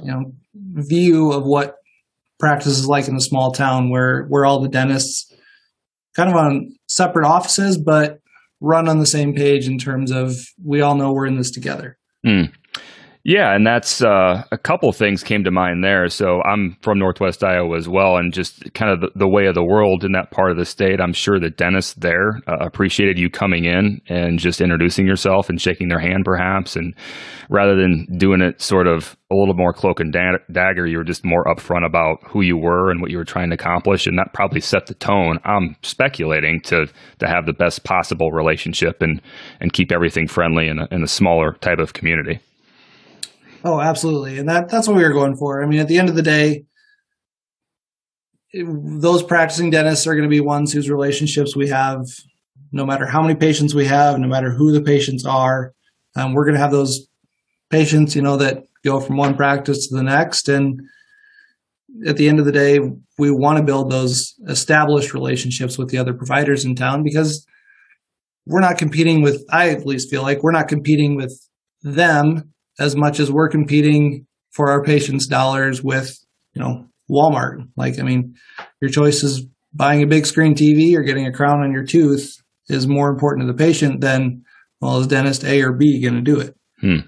you 0.02 0.12
know, 0.12 0.34
view 0.54 1.32
of 1.32 1.46
what 1.46 1.76
practice 2.40 2.78
is 2.78 2.88
like 2.88 3.08
in 3.08 3.16
a 3.16 3.22
small 3.22 3.52
town 3.52 3.90
where 3.90 4.24
where 4.26 4.46
all 4.46 4.60
the 4.60 4.70
dentists 4.70 5.34
kind 6.16 6.30
of 6.30 6.36
on 6.36 6.76
separate 6.88 7.26
offices, 7.26 7.78
but 7.78 8.20
run 8.62 8.88
on 8.88 9.00
the 9.00 9.06
same 9.06 9.34
page 9.34 9.68
in 9.68 9.78
terms 9.78 10.12
of 10.12 10.36
we 10.64 10.82
all 10.82 10.96
know 10.96 11.12
we're 11.12 11.26
in 11.26 11.38
this 11.38 11.52
together. 11.52 11.98
Mm. 12.26 12.52
Yeah, 13.28 13.56
and 13.56 13.66
that's 13.66 14.04
uh, 14.04 14.44
a 14.52 14.58
couple 14.60 14.92
things 14.92 15.24
came 15.24 15.44
to 15.46 15.52
mind 15.52 15.84
there. 15.84 16.10
So 16.10 16.44
I'm 16.44 16.78
from 16.82 17.00
Northwest 17.00 17.44
Iowa 17.44 17.76
as 17.76 17.90
well, 17.90 18.18
and 18.18 18.32
just 18.32 18.72
kind 18.76 18.92
of 18.92 19.02
the, 19.02 19.10
the 19.16 19.28
way 19.28 19.48
of 19.48 19.56
the 19.56 19.64
world 19.66 20.04
in 20.04 20.12
that 20.12 20.30
part 20.30 20.52
of 20.52 20.58
the 20.58 20.66
state. 20.66 21.02
I'm 21.02 21.12
sure 21.12 21.40
the 21.40 21.50
dentists 21.50 21.96
there 21.96 22.40
uh, 22.48 22.58
appreciated 22.60 23.18
you 23.18 23.32
coming 23.32 23.66
in 23.66 24.00
and 24.08 24.38
just 24.38 24.62
introducing 24.62 25.08
yourself 25.08 25.50
and 25.50 25.60
shaking 25.60 25.88
their 25.88 25.98
hand, 26.00 26.24
perhaps. 26.24 26.76
And 26.76 26.94
rather 27.50 27.76
than 27.76 28.06
doing 28.16 28.42
it 28.42 28.62
sort 28.62 28.86
of 28.86 29.18
a 29.32 29.36
little 29.36 29.56
more 29.56 29.74
cloak 29.74 30.00
and 30.00 30.14
da- 30.14 30.38
dagger, 30.52 30.86
you 30.86 31.00
were 31.00 31.04
just 31.04 31.26
more 31.26 31.46
upfront 31.46 31.84
about 31.84 32.18
who 32.28 32.44
you 32.44 32.58
were 32.58 32.92
and 32.92 33.02
what 33.02 33.10
you 33.10 33.18
were 33.18 33.26
trying 33.26 33.50
to 33.50 33.56
accomplish, 33.56 34.06
and 34.06 34.20
that 34.20 34.36
probably 34.36 34.62
set 34.62 34.86
the 34.86 34.94
tone. 34.94 35.40
I'm 35.44 35.76
speculating 35.82 36.62
to 36.66 36.86
to 37.18 37.28
have 37.28 37.48
the 37.48 37.54
best 37.54 37.86
possible 37.86 38.30
relationship 38.32 39.02
and 39.02 39.20
and 39.60 39.74
keep 39.74 39.92
everything 39.92 40.28
friendly 40.28 40.68
in 40.68 40.78
a, 40.78 40.88
in 40.92 41.02
a 41.02 41.08
smaller 41.08 41.54
type 41.54 41.80
of 41.80 41.94
community. 41.94 42.40
Oh, 43.66 43.82
absolutely. 43.82 44.38
And 44.38 44.48
that 44.48 44.70
that's 44.70 44.88
what 44.88 44.96
we 44.96 45.04
were 45.04 45.12
going 45.12 45.36
for. 45.36 45.64
I 45.64 45.66
mean, 45.66 45.80
at 45.80 45.88
the 45.88 45.98
end 45.98 46.08
of 46.08 46.16
the 46.16 46.22
day, 46.22 46.66
those 48.54 49.24
practicing 49.24 49.72
dentists 49.72 50.06
are 50.06 50.14
going 50.14 50.30
to 50.30 50.34
be 50.34 50.40
ones 50.40 50.72
whose 50.72 50.88
relationships 50.88 51.56
we 51.56 51.68
have, 51.70 52.06
no 52.72 52.86
matter 52.86 53.08
how 53.08 53.24
many 53.24 53.34
patients 53.34 53.74
we 53.74 53.86
have, 53.86 54.20
no 54.20 54.28
matter 54.28 54.52
who 54.52 54.72
the 54.72 54.84
patients 54.84 55.26
are. 55.26 55.74
Um, 56.16 56.34
we're 56.34 56.46
going 56.46 56.54
to 56.54 56.62
have 56.62 56.72
those 56.72 57.08
patients, 57.72 58.16
you 58.16 58.22
know, 58.22 58.38
that 58.38 58.66
go 58.86 59.00
from 59.00 59.18
one 59.18 59.36
practice 59.36 59.88
to 59.88 59.96
the 59.96 60.04
next. 60.04 60.48
And 60.48 60.80
at 62.06 62.18
the 62.18 62.30
end 62.30 62.40
of 62.40 62.46
the 62.46 62.52
day, 62.52 62.80
we 63.18 63.32
want 63.32 63.58
to 63.58 63.64
build 63.64 63.90
those 63.90 64.36
established 64.48 65.16
relationships 65.16 65.76
with 65.76 65.90
the 65.90 65.98
other 65.98 66.14
providers 66.14 66.66
in 66.66 66.76
town 66.76 67.02
because 67.02 67.44
we're 68.46 68.62
not 68.62 68.78
competing 68.78 69.24
with, 69.24 69.44
I 69.50 69.72
at 69.72 69.88
least 69.88 70.12
feel 70.12 70.22
like 70.22 70.44
we're 70.44 70.52
not 70.52 70.68
competing 70.68 71.16
with 71.16 71.34
them 71.82 72.54
as 72.80 72.96
much 72.96 73.20
as 73.20 73.32
we're 73.32 73.50
competing 73.50 74.26
for 74.52 74.70
our 74.70 74.84
patients' 74.84 75.28
dollars 75.28 75.84
with, 75.84 76.18
you 76.54 76.62
know, 76.62 76.88
Walmart. 77.10 77.68
Like, 77.76 78.00
I 78.00 78.04
mean, 78.04 78.36
your 78.82 78.90
choice 78.90 79.24
is 79.24 79.46
buying 79.74 80.02
a 80.02 80.08
big 80.08 80.26
screen 80.26 80.56
TV 80.56 80.96
or 80.96 81.04
getting 81.04 81.28
a 81.28 81.32
crown 81.32 81.62
on 81.62 81.72
your 81.72 81.86
tooth 81.86 82.42
is 82.68 82.88
more 82.88 83.10
important 83.10 83.48
to 83.48 83.52
the 83.52 83.58
patient 83.58 84.02
than, 84.02 84.44
well, 84.82 85.00
is 85.00 85.08
dentist 85.08 85.44
A 85.44 85.62
or 85.62 85.74
B 85.74 86.02
going 86.02 86.16
to 86.16 86.22
do 86.22 86.40
it? 86.40 86.56
Hmm. 86.80 87.08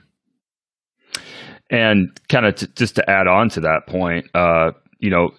And 1.70 2.20
kind 2.30 2.46
of 2.46 2.56
t- 2.56 2.68
just 2.76 2.96
to 2.96 3.10
add 3.10 3.28
on 3.28 3.50
to 3.50 3.62
that 3.62 3.88
point, 3.88 4.28
uh, 4.34 4.72
you 5.00 5.10
know, 5.10 5.32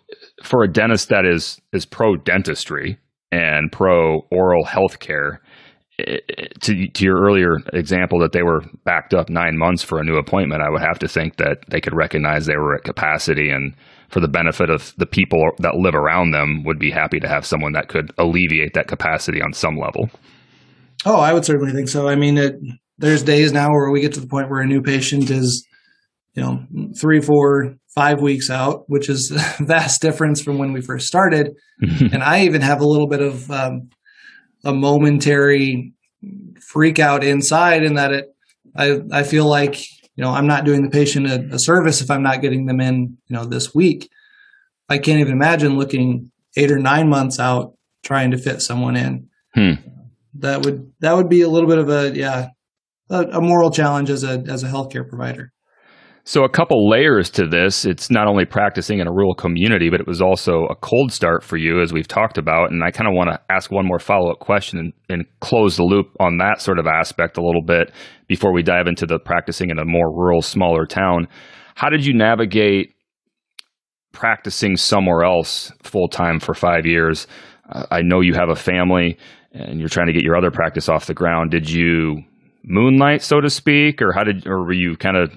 for 0.43 0.63
a 0.63 0.71
dentist 0.71 1.09
that 1.09 1.25
is 1.25 1.61
is 1.73 1.87
pro 1.87 2.17
dentistry 2.17 2.99
and 3.33 3.73
pro 3.73 4.27
oral 4.31 4.65
health 4.65 4.99
care, 4.99 5.41
to, 5.99 6.89
to 6.89 7.05
your 7.05 7.21
earlier 7.21 7.57
example 7.73 8.21
that 8.21 8.33
they 8.33 8.43
were 8.43 8.63
backed 8.85 9.15
up 9.15 9.29
nine 9.29 9.59
months 9.59 9.83
for 9.83 9.99
a 9.99 10.05
new 10.05 10.17
appointment, 10.17 10.63
I 10.63 10.71
would 10.71 10.81
have 10.81 10.99
to 11.01 11.09
think 11.09 11.37
that 11.37 11.65
they 11.69 11.81
could 11.81 11.95
recognize 11.95 12.47
they 12.47 12.57
were 12.57 12.77
at 12.77 12.85
capacity 12.85 13.51
and 13.51 13.75
for 14.09 14.21
the 14.21 14.29
benefit 14.29 14.71
of 14.71 14.95
the 14.97 15.07
people 15.07 15.51
that 15.59 15.75
live 15.75 15.95
around 15.95 16.31
them 16.31 16.65
would 16.65 16.79
be 16.79 16.91
happy 16.91 17.21
to 17.21 17.29
have 17.29 17.45
someone 17.45 17.73
that 17.73 17.89
could 17.89 18.13
alleviate 18.17 18.75
that 18.75 18.89
capacity 18.89 19.43
on 19.43 19.53
some 19.53 19.77
level. 19.77 20.09
Oh, 21.05 21.21
I 21.21 21.33
would 21.33 21.45
certainly 21.45 21.73
think 21.73 21.89
so. 21.89 22.09
I 22.09 22.15
mean, 22.15 22.39
it, 22.39 22.55
there's 22.97 23.23
days 23.23 23.53
now 23.53 23.71
where 23.71 23.91
we 23.91 24.01
get 24.01 24.15
to 24.15 24.21
the 24.21 24.27
point 24.27 24.51
where 24.51 24.61
a 24.61 24.67
new 24.67 24.83
patient 24.83 25.31
is, 25.31 25.67
you 26.35 26.43
know, 26.43 26.65
three, 26.99 27.21
four, 27.21 27.75
five 27.95 28.21
weeks 28.21 28.51
out, 28.51 28.85
which 28.87 29.09
is 29.09 29.31
a 29.31 29.63
vast 29.65 30.01
difference 30.01 30.41
from 30.41 30.59
when 30.59 30.73
we 30.73 30.81
first 30.81 31.07
started. 31.07 31.55
and 31.81 32.23
I 32.23 32.43
even 32.43 32.63
have 32.63 32.81
a 32.81 32.87
little 32.87 33.09
bit 33.09 33.21
of 33.21 33.51
um, 33.51 33.91
a 34.65 34.73
momentary 34.73 35.93
freak 36.61 36.99
out 36.99 37.25
inside 37.25 37.83
in 37.83 37.95
that 37.95 38.13
it, 38.13 38.35
I, 38.77 39.01
I 39.13 39.23
feel 39.23 39.47
like, 39.47 39.81
you 40.17 40.25
know, 40.25 40.31
I'm 40.31 40.47
not 40.47 40.65
doing 40.65 40.83
the 40.83 40.91
patient 40.91 41.27
a, 41.27 41.55
a 41.55 41.59
service 41.59 42.01
if 42.01 42.11
I'm 42.11 42.23
not 42.23 42.43
getting 42.43 42.67
them 42.67 42.81
in, 42.81 43.17
you 43.27 43.37
know, 43.37 43.45
this 43.45 43.75
week. 43.75 44.11
I 44.89 44.99
can't 44.99 45.21
even 45.21 45.33
imagine 45.33 45.77
looking 45.77 46.31
eight 46.57 46.71
or 46.71 46.79
nine 46.79 47.09
months 47.09 47.39
out 47.39 47.75
trying 48.05 48.31
to 48.31 48.39
fit 48.39 48.63
someone 48.63 48.97
in. 48.97 49.29
Hmm. 49.55 49.73
That 50.35 50.65
would 50.65 50.93
that 51.01 51.15
would 51.17 51.29
be 51.29 51.43
a 51.43 51.49
little 51.49 51.69
bit 51.69 51.79
of 51.79 51.89
a 51.89 52.15
yeah 52.15 52.49
a, 53.11 53.23
a 53.33 53.41
moral 53.41 53.71
challenge 53.71 54.11
as 54.11 54.25
a 54.25 54.45
as 54.49 54.63
a 54.63 54.69
healthcare 54.69 55.09
provider. 55.09 55.53
So, 56.29 56.45
a 56.45 56.49
couple 56.51 56.91
layers 56.91 57.31
to 57.31 57.47
this. 57.47 57.87
It's 57.87 58.11
not 58.11 58.27
only 58.27 58.45
practicing 58.45 58.99
in 58.99 59.07
a 59.07 59.11
rural 59.11 59.35
community, 59.35 59.89
but 59.89 59.99
it 59.99 60.07
was 60.07 60.21
also 60.21 60.67
a 60.67 60.77
cold 60.77 61.11
start 61.11 61.43
for 61.43 61.57
you, 61.57 61.81
as 61.81 61.91
we've 61.91 62.07
talked 62.07 62.37
about. 62.37 62.71
And 62.71 62.85
I 62.85 62.91
kind 62.91 63.09
of 63.09 63.15
want 63.15 63.31
to 63.31 63.41
ask 63.51 63.71
one 63.71 63.87
more 63.87 63.99
follow 63.99 64.31
up 64.31 64.39
question 64.39 64.79
and, 64.79 64.93
and, 65.09 65.25
close 65.41 65.79
the 65.79 65.85
loop 65.85 66.09
on 66.21 66.37
that 66.37 66.61
sort 66.61 66.79
of 66.79 66.87
aspect 66.87 67.39
a 67.39 67.43
little 67.43 67.63
bit 67.63 67.93
before 68.27 68.53
we 68.53 68.63
dive 68.63 68.87
into 68.87 69.07
the 69.07 69.19
practicing 69.19 69.71
in 69.71 69.79
a 69.79 69.87
more 69.87 70.15
rural, 70.15 70.43
smaller 70.43 70.85
town. 70.85 71.29
How 71.77 71.89
did 71.89 72.05
you 72.05 72.13
navigate 72.13 72.95
practicing 74.13 74.77
somewhere 74.77 75.25
else 75.25 75.73
full 75.83 76.09
time 76.09 76.41
for 76.41 76.53
five 76.53 76.85
years? 76.85 77.27
Uh, 77.71 77.87
I 77.91 78.03
know 78.03 78.21
you 78.21 78.35
have 78.35 78.51
a 78.51 78.55
family 78.55 79.17
and 79.53 79.81
you're 79.81 79.89
trying 79.89 80.09
to 80.09 80.13
get 80.13 80.25
your 80.25 80.37
other 80.37 80.51
practice 80.51 80.91
off 80.91 81.07
the 81.07 81.15
ground. 81.15 81.53
Did 81.53 81.71
you 81.71 82.23
moonlight, 82.65 83.23
so 83.23 83.41
to 83.41 83.49
speak, 83.49 84.03
or 84.03 84.13
how 84.13 84.25
did, 84.25 84.47
or 84.47 84.63
were 84.65 84.75
you 84.75 84.95
kind 84.95 85.17
of 85.17 85.33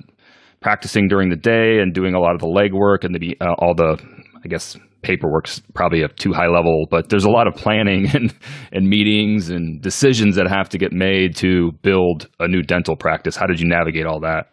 practicing 0.61 1.07
during 1.07 1.29
the 1.29 1.35
day 1.35 1.79
and 1.79 1.93
doing 1.93 2.13
a 2.13 2.19
lot 2.19 2.35
of 2.35 2.41
the 2.41 2.47
legwork 2.47 3.03
and 3.03 3.15
the, 3.15 3.37
uh, 3.41 3.53
all 3.57 3.73
the, 3.75 3.97
I 4.43 4.47
guess, 4.47 4.77
paperwork's 5.01 5.61
probably 5.73 6.03
a 6.03 6.07
too 6.07 6.31
high 6.31 6.47
level, 6.47 6.85
but 6.89 7.09
there's 7.09 7.25
a 7.25 7.29
lot 7.29 7.47
of 7.47 7.55
planning 7.55 8.07
and, 8.13 8.33
and 8.71 8.87
meetings 8.87 9.49
and 9.49 9.81
decisions 9.81 10.35
that 10.35 10.47
have 10.47 10.69
to 10.69 10.77
get 10.77 10.91
made 10.91 11.35
to 11.37 11.71
build 11.81 12.27
a 12.39 12.47
new 12.47 12.61
dental 12.61 12.95
practice. 12.95 13.35
How 13.35 13.47
did 13.47 13.59
you 13.59 13.67
navigate 13.67 14.05
all 14.05 14.21
that? 14.21 14.47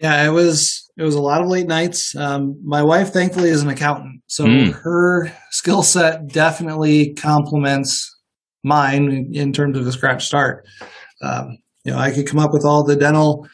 Yeah, 0.00 0.24
it 0.26 0.30
was 0.30 0.90
it 0.96 1.02
was 1.02 1.14
a 1.14 1.20
lot 1.20 1.42
of 1.42 1.48
late 1.48 1.66
nights. 1.66 2.14
Um, 2.16 2.58
my 2.64 2.82
wife, 2.82 3.12
thankfully, 3.12 3.50
is 3.50 3.62
an 3.62 3.68
accountant, 3.68 4.22
so 4.28 4.44
mm. 4.44 4.72
her 4.72 5.30
skill 5.50 5.82
set 5.82 6.26
definitely 6.28 7.12
complements 7.14 8.10
mine 8.64 9.30
in 9.32 9.52
terms 9.52 9.76
of 9.76 9.86
a 9.86 9.92
scratch 9.92 10.24
start. 10.24 10.66
Um, 11.22 11.58
you 11.84 11.92
know, 11.92 11.98
I 11.98 12.12
could 12.12 12.26
come 12.26 12.38
up 12.38 12.52
with 12.52 12.64
all 12.64 12.84
the 12.84 12.96
dental 12.96 13.46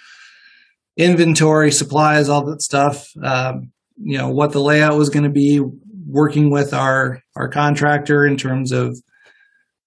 inventory, 0.96 1.70
supplies, 1.70 2.28
all 2.28 2.44
that 2.46 2.62
stuff. 2.62 3.10
Um, 3.22 3.72
you 3.98 4.18
know 4.18 4.28
what 4.28 4.52
the 4.52 4.60
layout 4.60 4.96
was 4.96 5.08
going 5.08 5.24
to 5.24 5.30
be, 5.30 5.60
working 6.06 6.50
with 6.50 6.72
our 6.72 7.20
our 7.34 7.48
contractor 7.48 8.24
in 8.24 8.36
terms 8.36 8.72
of 8.72 8.96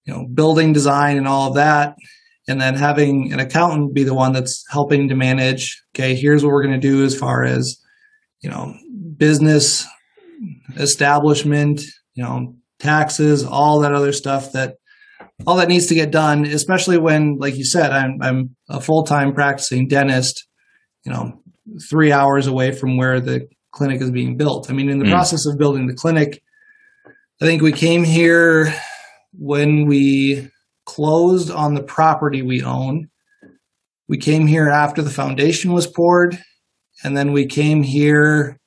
you 0.04 0.12
know 0.12 0.26
building 0.32 0.72
design 0.72 1.16
and 1.16 1.28
all 1.28 1.48
of 1.48 1.54
that, 1.54 1.96
and 2.48 2.60
then 2.60 2.74
having 2.74 3.32
an 3.32 3.40
accountant 3.40 3.94
be 3.94 4.04
the 4.04 4.14
one 4.14 4.32
that's 4.32 4.64
helping 4.70 5.08
to 5.08 5.14
manage. 5.14 5.80
Okay, 5.94 6.14
here's 6.14 6.44
what 6.44 6.52
we're 6.52 6.64
going 6.64 6.80
to 6.80 6.88
do 6.88 7.04
as 7.04 7.16
far 7.16 7.44
as 7.44 7.80
you 8.42 8.50
know 8.50 8.74
business 9.16 9.86
establishment, 10.76 11.82
you 12.14 12.22
know 12.22 12.54
taxes, 12.78 13.44
all 13.44 13.80
that 13.80 13.94
other 13.94 14.12
stuff 14.12 14.52
that 14.52 14.76
all 15.46 15.56
that 15.56 15.68
needs 15.68 15.86
to 15.86 15.94
get 15.94 16.10
done, 16.10 16.44
especially 16.44 16.98
when, 16.98 17.36
like 17.38 17.56
you 17.56 17.64
said, 17.64 17.92
I'm 17.92 18.18
I'm 18.20 18.56
a 18.68 18.80
full 18.80 19.04
time 19.04 19.32
practicing 19.32 19.86
dentist 19.86 20.46
you 21.04 21.12
know, 21.12 21.40
three 21.88 22.12
hours 22.12 22.46
away 22.46 22.72
from 22.72 22.96
where 22.96 23.20
the 23.20 23.48
clinic 23.72 24.00
is 24.00 24.10
being 24.10 24.36
built. 24.36 24.70
I 24.70 24.74
mean, 24.74 24.88
in 24.88 24.98
the 24.98 25.04
mm. 25.04 25.10
process 25.10 25.46
of 25.46 25.58
building 25.58 25.86
the 25.86 25.94
clinic, 25.94 26.42
I 27.40 27.46
think 27.46 27.62
we 27.62 27.72
came 27.72 28.04
here 28.04 28.74
when 29.32 29.86
we 29.86 30.48
closed 30.84 31.50
on 31.50 31.74
the 31.74 31.82
property 31.82 32.42
we 32.42 32.62
own. 32.62 33.08
We 34.08 34.18
came 34.18 34.46
here 34.46 34.68
after 34.68 35.02
the 35.02 35.10
foundation 35.10 35.72
was 35.72 35.86
poured, 35.86 36.38
and 37.04 37.16
then 37.16 37.32
we 37.32 37.46
came 37.46 37.82
here 37.82 38.58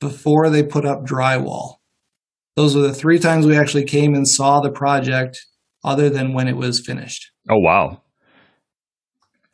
before 0.00 0.50
they 0.50 0.62
put 0.62 0.86
up 0.86 1.04
drywall. 1.04 1.76
Those 2.56 2.74
were 2.74 2.82
the 2.82 2.94
three 2.94 3.18
times 3.18 3.46
we 3.46 3.56
actually 3.56 3.84
came 3.84 4.14
and 4.14 4.26
saw 4.26 4.60
the 4.60 4.70
project, 4.70 5.38
other 5.84 6.08
than 6.08 6.32
when 6.32 6.48
it 6.48 6.56
was 6.56 6.80
finished. 6.80 7.30
Oh, 7.50 7.58
wow. 7.58 8.00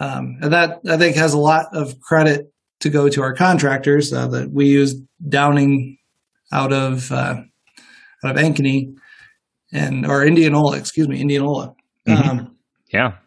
Um, 0.01 0.39
and 0.41 0.53
that 0.53 0.81
I 0.89 0.97
think 0.97 1.17
has 1.17 1.35
a 1.35 1.39
lot 1.39 1.67
of 1.73 2.01
credit 2.01 2.53
to 2.81 2.89
go 2.89 3.09
to 3.09 3.23
our 3.23 3.35
contractors 3.35 4.13
uh, 4.13 4.27
that 4.29 4.51
we 4.51 4.67
use 4.67 4.95
Downing 5.29 5.99
out 6.53 6.73
of 6.73 7.13
uh, 7.13 7.43
out 8.25 8.37
of 8.37 8.43
Ankeny 8.43 8.95
and 9.73 10.07
or 10.07 10.25
Indianola, 10.25 10.79
excuse 10.79 11.07
me, 11.07 11.21
Indianola. 11.21 11.75
Mm-hmm. 12.09 12.29
Um, 12.31 12.57
yeah, 12.93 13.19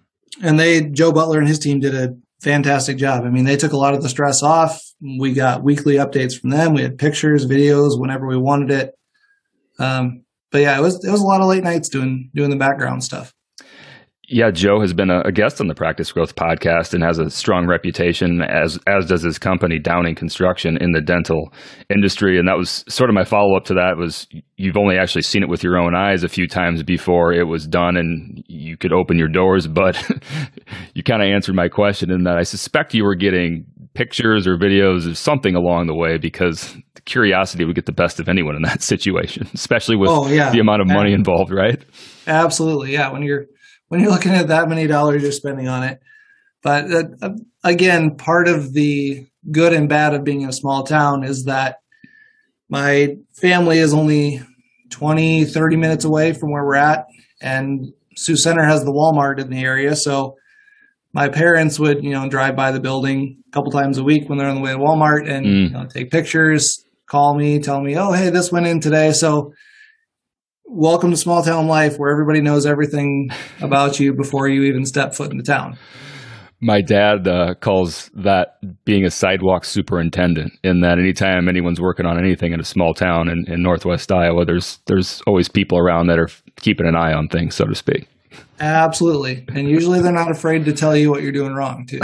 and 0.42 0.60
they 0.60 0.82
Joe 0.82 1.12
Butler 1.12 1.38
and 1.38 1.48
his 1.48 1.60
team 1.60 1.80
did 1.80 1.94
a 1.94 2.15
fantastic 2.42 2.98
job. 2.98 3.24
I 3.24 3.30
mean, 3.30 3.46
they 3.46 3.56
took 3.56 3.74
a 3.74 3.77
lot 3.77 3.94
of 3.94 4.01
the 4.01 4.10
stress 4.10 4.42
off. 4.42 4.82
We 5.20 5.34
got 5.34 5.63
weekly 5.63 5.96
updates 5.96 6.39
from 6.39 6.50
them. 6.50 6.74
We 6.74 6.82
had 6.82 6.98
pictures, 6.98 7.46
videos 7.46 8.00
whenever 8.00 8.27
we 8.27 8.38
wanted 8.38 8.72
it. 8.72 8.92
Um, 9.80 10.24
but 10.51 10.62
yeah, 10.62 10.77
it 10.77 10.82
was 10.82 11.03
it 11.03 11.12
was 11.12 11.22
a 11.22 11.25
lot 11.25 11.42
of 11.42 11.48
late 11.48 11.63
nights 11.63 11.89
doing 11.89 12.30
doing 12.34 12.50
the 12.50 12.58
background 12.58 13.03
stuff. 13.03 13.32
Yeah, 14.30 14.51
Joe 14.51 14.80
has 14.80 14.94
been 14.94 15.10
a, 15.10 15.34
guest 15.34 15.60
on 15.60 15.68
the 15.68 15.75
Practice 15.75 16.10
Growth 16.13 16.36
podcast 16.36 16.94
and 16.94 17.03
has 17.03 17.20
a 17.20 17.30
strong 17.30 17.68
reputation, 17.68 18.42
as 18.42 18.80
as 18.88 19.06
does 19.06 19.22
his 19.22 19.38
company, 19.38 19.80
Downing 19.80 20.15
Construction, 20.15 20.77
in 20.77 20.94
the 20.94 21.01
dental 21.01 21.51
industry. 21.89 22.39
And 22.39 22.48
that 22.48 22.58
was 22.58 22.86
sort 22.88 23.10
of 23.10 23.15
my 23.15 23.25
follow 23.25 23.58
up 23.58 23.65
to 23.65 23.74
that. 23.74 23.98
Was 23.98 24.25
you've 24.56 24.77
only 24.77 24.98
actually 24.98 25.24
seen 25.24 25.44
it 25.44 25.50
with 25.50 25.62
your 25.62 25.77
own 25.77 25.94
eyes 25.94 26.24
a 26.24 26.30
few 26.30 26.48
times 26.48 26.84
before 26.84 27.34
it 27.34 27.44
was 27.44 27.68
done, 27.68 27.98
and 27.98 28.42
you 28.48 28.77
could 28.77 28.94
open 28.94 29.18
your 29.18 29.27
doors. 29.27 29.68
But 29.68 30.01
you 30.94 31.03
kind 31.03 31.22
of 31.22 31.27
answered 31.27 31.56
my 31.56 31.68
question 31.68 32.10
in 32.10 32.24
that 32.24 32.38
I 32.38 32.44
suspect 32.44 32.94
you 32.94 33.03
were 33.03 33.15
getting 33.15 33.65
pictures 33.94 34.48
or 34.48 34.58
videos 34.58 35.06
of 35.06 35.18
something 35.18 35.53
along 35.53 35.88
the 35.88 35.96
way 35.96 36.18
because 36.18 36.74
the 36.96 37.01
curiosity 37.01 37.65
would 37.65 37.75
get 37.75 37.86
the 37.86 37.92
best 37.92 38.22
of 38.22 38.30
anyone 38.30 38.56
in 38.56 38.62
that 38.62 38.82
situation, 38.94 39.50
especially 39.53 39.98
with 39.98 40.10
oh, 40.10 40.30
yeah. 40.30 40.50
the 40.50 40.60
amount 40.60 40.82
of 40.82 40.88
money 40.88 41.12
involved, 41.12 41.51
right? 41.51 41.84
Absolutely, 42.25 42.94
yeah. 42.94 43.12
When 43.12 43.22
you're 43.22 43.48
when 43.93 44.01
you're 44.01 44.09
looking 44.09 44.31
at 44.31 44.47
that 44.47 44.67
many 44.67 44.88
dollars 44.88 45.21
you're 45.21 45.31
spending 45.31 45.67
on 45.67 45.83
it. 45.83 46.01
But 46.63 46.91
uh, 46.91 47.29
again, 47.63 48.15
part 48.15 48.47
of 48.47 48.73
the 48.73 49.27
good 49.51 49.71
and 49.71 49.88
bad 49.88 50.15
of 50.15 50.23
being 50.23 50.41
in 50.41 50.50
a 50.50 50.53
small 50.53 50.81
town 50.81 51.23
is 51.23 51.43
that 51.43 51.77
my 52.69 53.17
family 53.33 53.77
is 53.77 53.93
only 53.93 54.41
20, 54.89 55.45
30 55.45 55.75
minutes 55.75 56.05
away 56.05 56.33
from 56.33 56.50
where 56.50 56.65
we're 56.65 56.73
at. 56.73 57.05
And 57.39 57.93
Sioux 58.15 58.35
Center 58.35 58.63
has 58.63 58.83
the 58.83 58.91
Walmart 58.91 59.39
in 59.39 59.51
the 59.51 59.63
area. 59.63 59.95
So 59.95 60.38
my 61.13 61.29
parents 61.29 61.77
would, 61.77 62.03
you 62.03 62.13
know, 62.13 62.27
drive 62.27 62.55
by 62.55 62.71
the 62.71 62.79
building 62.79 63.43
a 63.47 63.51
couple 63.51 63.71
times 63.71 64.00
a 64.00 64.03
week 64.03 64.27
when 64.27 64.39
they're 64.39 64.50
on 64.50 64.55
the 64.55 64.62
way 64.62 64.71
to 64.71 64.79
Walmart 64.79 65.29
and 65.29 65.45
mm. 65.45 65.63
you 65.65 65.69
know, 65.69 65.85
take 65.85 66.09
pictures, 66.09 66.83
call 67.05 67.35
me, 67.35 67.59
tell 67.59 67.79
me, 67.79 67.95
oh, 67.95 68.12
hey, 68.12 68.31
this 68.31 68.51
went 68.51 68.65
in 68.65 68.79
today. 68.79 69.12
So 69.12 69.53
welcome 70.65 71.12
to 71.12 71.17
small 71.17 71.43
town 71.43 71.67
life 71.67 71.98
where 71.98 72.12
everybody 72.12 72.41
knows 72.41 72.65
everything 72.65 73.29
about 73.62 74.00
you 74.00 74.13
before 74.13 74.48
you 74.48 74.63
even 74.63 74.86
step 74.86 75.13
foot 75.13 75.32
in 75.32 75.38
the 75.38 75.43
town. 75.43 75.77
My 76.60 76.82
dad 76.82 77.27
uh, 77.27 77.55
calls 77.55 78.10
that 78.13 78.58
being 78.86 79.03
a 79.03 79.12
sidewalk 79.12 79.65
superintendent. 79.65 80.53
In 80.63 80.79
that, 80.79 80.98
anytime 80.98 81.50
anyone's 81.50 81.82
working 81.82 82.05
on 82.05 82.17
anything 82.17 82.53
in 82.53 82.60
a 82.62 82.63
small 82.63 82.93
town 82.93 83.27
in, 83.27 83.46
in 83.51 83.62
Northwest 83.62 84.12
Iowa, 84.12 84.46
there's 84.46 84.79
there's 84.86 85.22
always 85.27 85.50
people 85.50 85.77
around 85.77 86.08
that 86.08 86.20
are 86.20 86.29
keeping 86.62 86.88
an 86.88 86.96
eye 86.96 87.12
on 87.12 87.27
things, 87.27 87.55
so 87.55 87.65
to 87.65 87.75
speak. 87.75 88.08
Absolutely, 88.62 89.46
and 89.50 89.67
usually 89.67 90.00
they're 90.00 90.13
not 90.13 90.32
afraid 90.32 90.63
to 90.63 90.72
tell 90.72 90.96
you 90.96 91.10
what 91.10 91.22
you're 91.22 91.34
doing 91.34 91.53
wrong 91.53 91.86
too. 91.86 92.00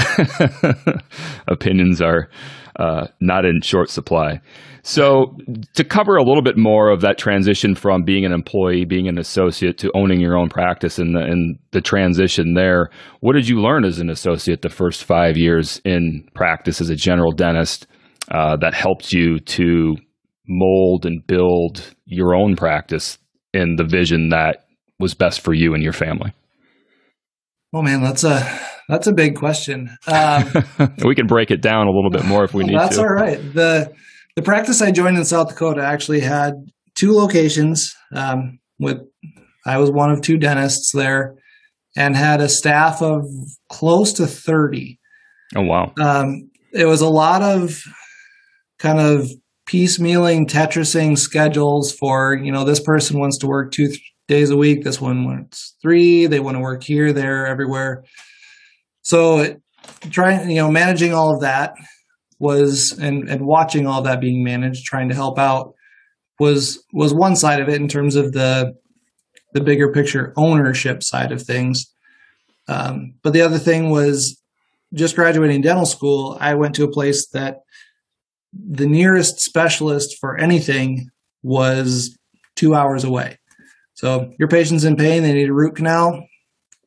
Opinions 1.47 2.01
are 2.01 2.29
uh, 2.79 3.07
not 3.19 3.43
in 3.43 3.59
short 3.61 3.89
supply. 3.89 4.39
So, 4.83 5.37
to 5.75 5.83
cover 5.83 6.15
a 6.15 6.23
little 6.23 6.41
bit 6.41 6.57
more 6.57 6.89
of 6.89 7.01
that 7.01 7.17
transition 7.17 7.75
from 7.75 8.03
being 8.03 8.25
an 8.25 8.31
employee, 8.31 8.85
being 8.85 9.09
an 9.09 9.17
associate, 9.17 9.77
to 9.79 9.91
owning 9.93 10.21
your 10.21 10.37
own 10.37 10.47
practice, 10.47 10.97
and 10.97 11.13
the, 11.13 11.19
and 11.19 11.59
the 11.71 11.81
transition 11.81 12.53
there, 12.53 12.89
what 13.19 13.33
did 13.33 13.49
you 13.49 13.61
learn 13.61 13.83
as 13.83 13.99
an 13.99 14.09
associate 14.09 14.61
the 14.61 14.69
first 14.69 15.03
five 15.03 15.35
years 15.35 15.81
in 15.83 16.25
practice 16.33 16.79
as 16.79 16.89
a 16.89 16.95
general 16.95 17.33
dentist 17.33 17.85
uh, 18.31 18.55
that 18.55 18.73
helped 18.73 19.11
you 19.11 19.39
to 19.39 19.97
mold 20.47 21.05
and 21.05 21.27
build 21.27 21.93
your 22.05 22.33
own 22.33 22.55
practice 22.55 23.17
in 23.53 23.75
the 23.75 23.83
vision 23.83 24.29
that 24.29 24.67
was 24.99 25.13
best 25.13 25.41
for 25.41 25.53
you 25.53 25.73
and 25.73 25.83
your 25.83 25.93
family? 25.93 26.33
Oh 27.73 27.81
man, 27.81 28.01
that's 28.01 28.23
a 28.23 28.39
that's 28.89 29.07
a 29.07 29.13
big 29.13 29.35
question. 29.35 29.95
Um, 30.07 30.51
we 31.05 31.13
can 31.13 31.27
break 31.27 31.51
it 31.51 31.61
down 31.61 31.87
a 31.87 31.91
little 31.91 32.09
bit 32.09 32.25
more 32.25 32.43
if 32.43 32.53
we 32.53 32.63
need 32.63 32.75
that's 32.75 32.95
to. 32.95 33.01
That's 33.01 33.09
all 33.09 33.15
right. 33.15 33.53
The 33.53 33.93
the 34.35 34.41
practice 34.41 34.81
I 34.81 34.91
joined 34.91 35.17
in 35.17 35.25
South 35.25 35.49
Dakota 35.49 35.81
actually 35.81 36.21
had 36.21 36.53
two 36.95 37.13
locations. 37.13 37.95
Um, 38.13 38.59
with 38.79 38.97
I 39.65 39.77
was 39.77 39.91
one 39.91 40.11
of 40.11 40.21
two 40.21 40.37
dentists 40.37 40.91
there, 40.91 41.35
and 41.95 42.15
had 42.15 42.41
a 42.41 42.49
staff 42.49 43.01
of 43.01 43.25
close 43.69 44.11
to 44.13 44.25
thirty. 44.25 44.99
Oh 45.55 45.61
wow! 45.61 45.93
Um, 46.01 46.49
it 46.73 46.85
was 46.85 47.01
a 47.01 47.09
lot 47.09 47.43
of 47.43 47.79
kind 48.79 48.99
of 48.99 49.29
piecemealing, 49.69 50.49
tetrising 50.49 51.15
schedules 51.15 51.93
for 51.93 52.35
you 52.35 52.51
know 52.51 52.63
this 52.63 52.79
person 52.79 53.19
wants 53.19 53.37
to 53.37 53.47
work 53.47 53.71
two 53.71 53.87
th- 53.87 54.01
days 54.27 54.49
a 54.49 54.57
week, 54.57 54.83
this 54.83 54.99
one 54.99 55.25
wants 55.25 55.75
three. 55.81 56.25
They 56.25 56.39
want 56.39 56.55
to 56.55 56.61
work 56.61 56.83
here, 56.83 57.13
there, 57.13 57.45
everywhere. 57.45 58.03
So 59.01 59.57
trying 60.11 60.49
you 60.49 60.57
know 60.57 60.71
managing 60.71 61.13
all 61.13 61.33
of 61.33 61.41
that 61.41 61.73
was 62.39 62.97
and 62.99 63.29
and 63.29 63.45
watching 63.45 63.87
all 63.87 64.01
that 64.03 64.21
being 64.21 64.43
managed, 64.43 64.85
trying 64.85 65.09
to 65.09 65.15
help 65.15 65.37
out 65.37 65.73
was 66.39 66.83
was 66.93 67.13
one 67.13 67.35
side 67.35 67.61
of 67.61 67.69
it 67.69 67.81
in 67.81 67.87
terms 67.87 68.15
of 68.15 68.33
the 68.33 68.73
the 69.53 69.61
bigger 69.61 69.91
picture 69.91 70.33
ownership 70.37 71.03
side 71.03 71.31
of 71.31 71.41
things. 71.41 71.91
Um, 72.67 73.15
but 73.23 73.33
the 73.33 73.41
other 73.41 73.57
thing 73.57 73.89
was 73.89 74.41
just 74.93 75.15
graduating 75.15 75.61
dental 75.61 75.85
school. 75.85 76.37
I 76.39 76.55
went 76.55 76.75
to 76.75 76.83
a 76.83 76.91
place 76.91 77.27
that 77.29 77.61
the 78.53 78.87
nearest 78.87 79.39
specialist 79.39 80.17
for 80.19 80.37
anything 80.37 81.09
was 81.43 82.17
two 82.55 82.75
hours 82.75 83.03
away. 83.03 83.37
So 83.93 84.31
your 84.39 84.47
patient's 84.47 84.83
in 84.83 84.95
pain, 84.95 85.23
they 85.23 85.33
need 85.33 85.49
a 85.49 85.53
root 85.53 85.75
canal. 85.75 86.23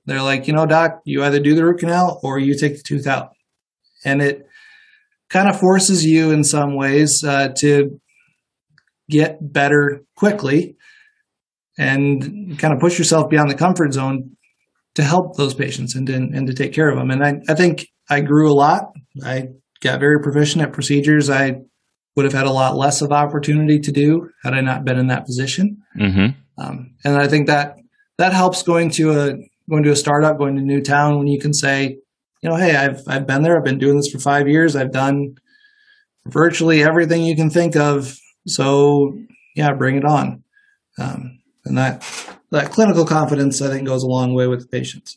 They're 0.07 0.23
like, 0.23 0.47
you 0.47 0.53
know, 0.53 0.67
doc, 0.67 1.01
you 1.05 1.23
either 1.23 1.41
do 1.41 1.55
the 1.55 1.65
root 1.65 1.81
canal 1.81 2.21
or 2.23 2.39
you 2.39 2.59
take 2.59 2.77
the 2.77 2.83
tooth 2.83 3.07
out. 3.07 3.31
And 4.05 4.21
it 4.21 4.47
kind 5.29 5.49
of 5.49 5.59
forces 5.59 6.05
you 6.05 6.31
in 6.31 6.45
some 6.45 6.77
ways 6.77 7.23
uh, 7.25 7.49
to 7.59 8.01
get 9.09 9.39
better 9.41 10.03
quickly 10.17 10.77
and 11.79 12.59
kind 12.59 12.75
of 12.75 12.81
push 12.81 12.99
yourself 12.99 13.31
beyond 13.31 13.51
the 13.51 13.55
comfort 13.55 13.93
zone 13.93 14.37
to 14.95 15.03
help 15.03 15.37
those 15.37 15.55
patients 15.55 15.95
and 15.95 16.07
to, 16.07 16.15
and 16.15 16.47
to 16.47 16.55
take 16.55 16.73
care 16.73 16.91
of 16.91 16.99
them. 16.99 17.11
And 17.11 17.25
I, 17.25 17.41
I 17.49 17.55
think 17.55 17.87
I 18.11 18.21
grew 18.21 18.51
a 18.51 18.55
lot. 18.55 18.93
I 19.25 19.49
got 19.81 20.01
very 20.01 20.21
proficient 20.21 20.63
at 20.63 20.73
procedures 20.73 21.31
I 21.31 21.57
would 22.15 22.25
have 22.25 22.35
had 22.35 22.47
a 22.47 22.53
lot 22.53 22.77
less 22.77 23.01
of 23.01 23.11
opportunity 23.11 23.81
to 23.81 23.93
do 23.93 24.29
had 24.45 24.53
I 24.53 24.61
not 24.61 24.85
been 24.85 24.99
in 24.99 25.07
that 25.07 25.25
position. 25.25 25.83
Mm-hmm. 25.99 26.63
Um, 26.63 26.95
and 27.05 27.17
I 27.17 27.27
think 27.27 27.47
that 27.47 27.77
that 28.19 28.35
helps 28.35 28.63
going 28.63 28.91
to 28.91 29.19
a 29.19 29.35
going 29.69 29.83
to 29.85 29.91
a 29.91 29.97
startup, 29.97 30.39
going 30.39 30.57
to 30.57 30.63
a 30.63 30.65
new 30.65 30.81
town 30.81 31.19
when 31.19 31.27
you 31.27 31.41
can 31.41 31.53
say, 31.53 31.99
you 32.43 32.51
know, 32.51 32.57
hey, 32.57 32.75
I've 32.75 33.03
I've 33.07 33.27
been 33.27 33.43
there. 33.43 33.57
I've 33.57 33.65
been 33.65 33.79
doing 33.79 33.97
this 33.97 34.11
for 34.11 34.19
five 34.19 34.49
years. 34.49 34.75
I've 34.75 34.93
done 34.93 35.37
virtually 36.27 36.83
everything 36.83 37.23
you 37.23 37.37
can 37.37 37.51
think 37.51 37.77
of. 37.77 38.17
So 38.47 39.17
yeah, 39.55 39.73
bring 39.75 39.97
it 39.97 40.05
on. 40.05 40.43
Um, 40.99 41.39
and 41.65 41.79
that 41.79 42.03
that 42.51 42.71
clinical 42.71 43.05
confidence, 43.05 43.63
I 43.63 43.69
think, 43.69 43.87
goes 43.87 44.03
a 44.03 44.09
long 44.09 44.35
way 44.35 44.47
with 44.47 44.71
patients. 44.71 45.17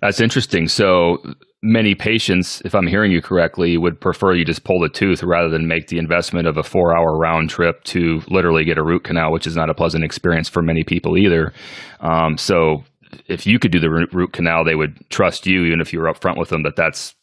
That's 0.00 0.20
interesting. 0.20 0.68
So 0.68 1.18
many 1.62 1.94
patients, 1.94 2.60
if 2.64 2.74
I'm 2.74 2.86
hearing 2.86 3.10
you 3.10 3.22
correctly, 3.22 3.78
would 3.78 4.00
prefer 4.00 4.34
you 4.34 4.44
just 4.44 4.64
pull 4.64 4.80
the 4.80 4.88
tooth 4.88 5.22
rather 5.22 5.48
than 5.48 5.66
make 5.66 5.88
the 5.88 5.98
investment 5.98 6.46
of 6.46 6.56
a 6.56 6.62
four 6.62 6.96
hour 6.96 7.16
round 7.16 7.48
trip 7.48 7.82
to 7.84 8.20
literally 8.28 8.64
get 8.64 8.76
a 8.76 8.82
root 8.82 9.04
canal, 9.04 9.32
which 9.32 9.46
is 9.46 9.56
not 9.56 9.70
a 9.70 9.74
pleasant 9.74 10.04
experience 10.04 10.48
for 10.48 10.62
many 10.62 10.84
people 10.84 11.16
either. 11.16 11.52
Um, 12.00 12.36
so 12.36 12.84
if 13.26 13.46
you 13.46 13.58
could 13.58 13.72
do 13.72 13.80
the 13.80 13.90
root 13.90 14.32
canal, 14.32 14.64
they 14.64 14.74
would 14.74 14.98
trust 15.10 15.46
you, 15.46 15.64
even 15.64 15.80
if 15.80 15.92
you 15.92 16.00
were 16.00 16.12
upfront 16.12 16.38
with 16.38 16.48
them 16.48 16.62
that 16.64 16.76
that's 16.76 17.14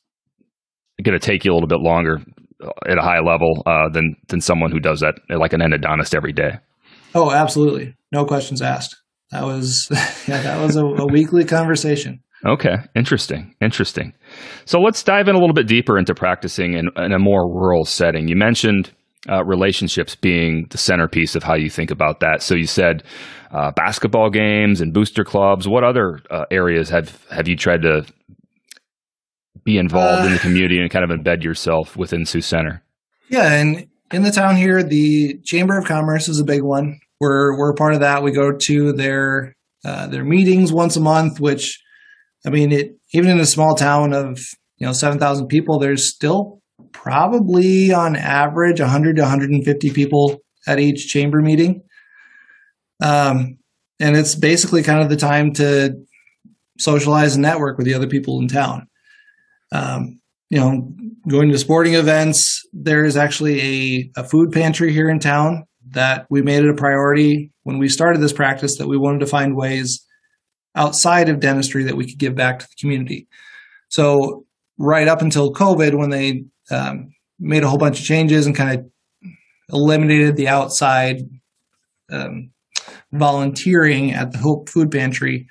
going 1.03 1.19
to 1.19 1.25
take 1.25 1.45
you 1.45 1.51
a 1.51 1.55
little 1.55 1.67
bit 1.67 1.79
longer 1.79 2.19
at 2.87 2.97
a 2.97 3.01
high 3.01 3.19
level 3.19 3.63
uh, 3.65 3.89
than 3.89 4.15
than 4.27 4.41
someone 4.41 4.71
who 4.71 4.79
does 4.79 4.99
that 4.99 5.15
like 5.29 5.53
an 5.53 5.61
endodontist 5.61 6.15
every 6.15 6.33
day. 6.33 6.59
Oh, 7.15 7.31
absolutely, 7.31 7.95
no 8.11 8.25
questions 8.25 8.61
asked. 8.61 8.95
That 9.31 9.43
was 9.43 9.87
yeah, 10.27 10.41
that 10.41 10.61
was 10.61 10.75
a, 10.75 10.85
a 10.85 11.07
weekly 11.07 11.45
conversation. 11.45 12.21
Okay, 12.45 12.77
interesting, 12.95 13.55
interesting. 13.61 14.13
So 14.65 14.79
let's 14.79 15.03
dive 15.03 15.27
in 15.27 15.35
a 15.35 15.39
little 15.39 15.53
bit 15.53 15.67
deeper 15.67 15.97
into 15.97 16.15
practicing 16.15 16.73
in, 16.73 16.89
in 16.97 17.11
a 17.13 17.19
more 17.19 17.47
rural 17.47 17.85
setting. 17.85 18.27
You 18.27 18.35
mentioned 18.35 18.91
uh, 19.29 19.43
relationships 19.43 20.15
being 20.15 20.67
the 20.69 20.77
centerpiece 20.77 21.35
of 21.35 21.43
how 21.43 21.55
you 21.55 21.69
think 21.69 21.91
about 21.91 22.19
that. 22.21 22.41
So 22.41 22.55
you 22.55 22.65
said 22.65 23.03
uh, 23.51 23.71
basketball 23.71 24.29
games 24.29 24.81
and 24.81 24.93
booster 24.93 25.23
clubs. 25.23 25.67
What 25.67 25.83
other 25.83 26.19
uh, 26.29 26.45
areas 26.51 26.89
have 26.89 27.23
have 27.29 27.47
you 27.47 27.55
tried 27.55 27.83
to 27.83 28.05
be 29.63 29.77
involved 29.77 30.25
in 30.25 30.31
the 30.31 30.39
uh, 30.39 30.41
community 30.41 30.79
and 30.79 30.89
kind 30.89 31.09
of 31.09 31.17
embed 31.17 31.43
yourself 31.43 31.95
within 31.95 32.25
Sioux 32.25 32.41
Center? 32.41 32.83
Yeah, 33.29 33.53
and 33.53 33.87
in 34.11 34.23
the 34.23 34.31
town 34.31 34.55
here, 34.55 34.83
the 34.83 35.39
Chamber 35.43 35.77
of 35.77 35.85
Commerce 35.85 36.27
is 36.27 36.39
a 36.39 36.45
big 36.45 36.63
one. 36.63 36.99
We're 37.19 37.57
we're 37.57 37.71
a 37.71 37.75
part 37.75 37.93
of 37.93 37.99
that. 37.99 38.23
We 38.23 38.31
go 38.31 38.51
to 38.51 38.93
their 38.93 39.53
uh, 39.85 40.07
their 40.07 40.23
meetings 40.23 40.73
once 40.73 40.95
a 40.95 41.01
month, 41.01 41.39
which 41.39 41.79
I 42.45 42.49
mean, 42.49 42.71
it 42.71 42.97
even 43.13 43.29
in 43.29 43.39
a 43.39 43.45
small 43.45 43.75
town 43.75 44.13
of 44.13 44.39
you 44.77 44.87
know 44.87 44.93
seven 44.93 45.19
thousand 45.19 45.47
people, 45.47 45.77
there's 45.77 46.09
still 46.09 46.60
probably 46.93 47.91
on 47.91 48.15
average 48.15 48.79
100 48.79 49.15
to 49.15 49.21
150 49.21 49.89
people 49.91 50.41
at 50.67 50.79
each 50.79 51.07
chamber 51.07 51.41
meeting. 51.41 51.83
Um, 53.01 53.57
and 53.99 54.15
it's 54.15 54.35
basically 54.35 54.83
kind 54.83 55.01
of 55.01 55.09
the 55.09 55.17
time 55.17 55.53
to 55.53 55.95
socialize 56.79 57.35
and 57.35 57.43
network 57.43 57.77
with 57.77 57.85
the 57.85 57.93
other 57.93 58.07
people 58.07 58.39
in 58.39 58.47
town. 58.47 58.87
Um, 59.71 60.19
you 60.49 60.59
know, 60.59 60.91
going 61.27 61.49
to 61.49 61.57
sporting 61.57 61.93
events. 61.93 62.61
There 62.73 63.05
is 63.05 63.15
actually 63.15 63.61
a, 63.61 64.11
a 64.17 64.23
food 64.23 64.51
pantry 64.51 64.91
here 64.91 65.09
in 65.09 65.19
town 65.19 65.65
that 65.91 66.25
we 66.29 66.41
made 66.41 66.63
it 66.63 66.69
a 66.69 66.75
priority 66.75 67.51
when 67.63 67.77
we 67.77 67.87
started 67.87 68.21
this 68.21 68.33
practice 68.33 68.77
that 68.77 68.87
we 68.87 68.97
wanted 68.97 69.19
to 69.19 69.27
find 69.27 69.55
ways 69.55 70.05
outside 70.75 71.29
of 71.29 71.39
dentistry 71.39 71.83
that 71.83 71.95
we 71.95 72.05
could 72.05 72.17
give 72.17 72.35
back 72.35 72.59
to 72.59 72.65
the 72.65 72.75
community. 72.79 73.27
So 73.89 74.45
right 74.77 75.07
up 75.07 75.21
until 75.21 75.53
COVID, 75.53 75.97
when 75.97 76.09
they 76.09 76.45
um, 76.71 77.13
made 77.39 77.63
a 77.63 77.69
whole 77.69 77.77
bunch 77.77 77.99
of 77.99 78.05
changes 78.05 78.45
and 78.45 78.55
kind 78.55 78.79
of 78.79 78.85
eliminated 79.69 80.35
the 80.35 80.47
outside 80.47 81.21
um, 82.11 82.51
volunteering 83.11 84.11
at 84.11 84.31
the 84.31 84.37
Hope 84.37 84.69
Food 84.69 84.91
Pantry, 84.91 85.47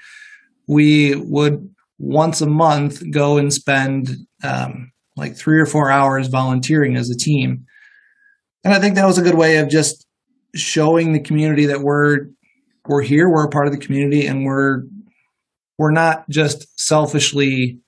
we 0.68 1.14
would 1.14 1.68
once 1.98 2.40
a 2.40 2.46
month 2.46 3.02
go 3.10 3.38
and 3.38 3.52
spend 3.52 4.10
um, 4.42 4.92
like 5.16 5.36
three 5.36 5.60
or 5.60 5.66
four 5.66 5.90
hours 5.90 6.28
volunteering 6.28 6.96
as 6.96 7.10
a 7.10 7.16
team. 7.16 7.64
And 8.64 8.72
I 8.72 8.78
think 8.78 8.94
that 8.94 9.06
was 9.06 9.18
a 9.18 9.22
good 9.22 9.36
way 9.36 9.56
of 9.58 9.68
just 9.68 10.06
showing 10.54 11.12
the 11.12 11.20
community 11.20 11.66
that 11.66 11.80
we're 11.80 12.26
we're 12.86 13.02
here, 13.02 13.28
we're 13.28 13.44
a 13.44 13.50
part 13.50 13.66
of 13.66 13.72
the 13.72 13.78
community, 13.78 14.26
and 14.26 14.44
we're 14.44 14.82
we're 15.78 15.92
not 15.92 16.28
just 16.28 16.66
selfishly, 16.78 17.78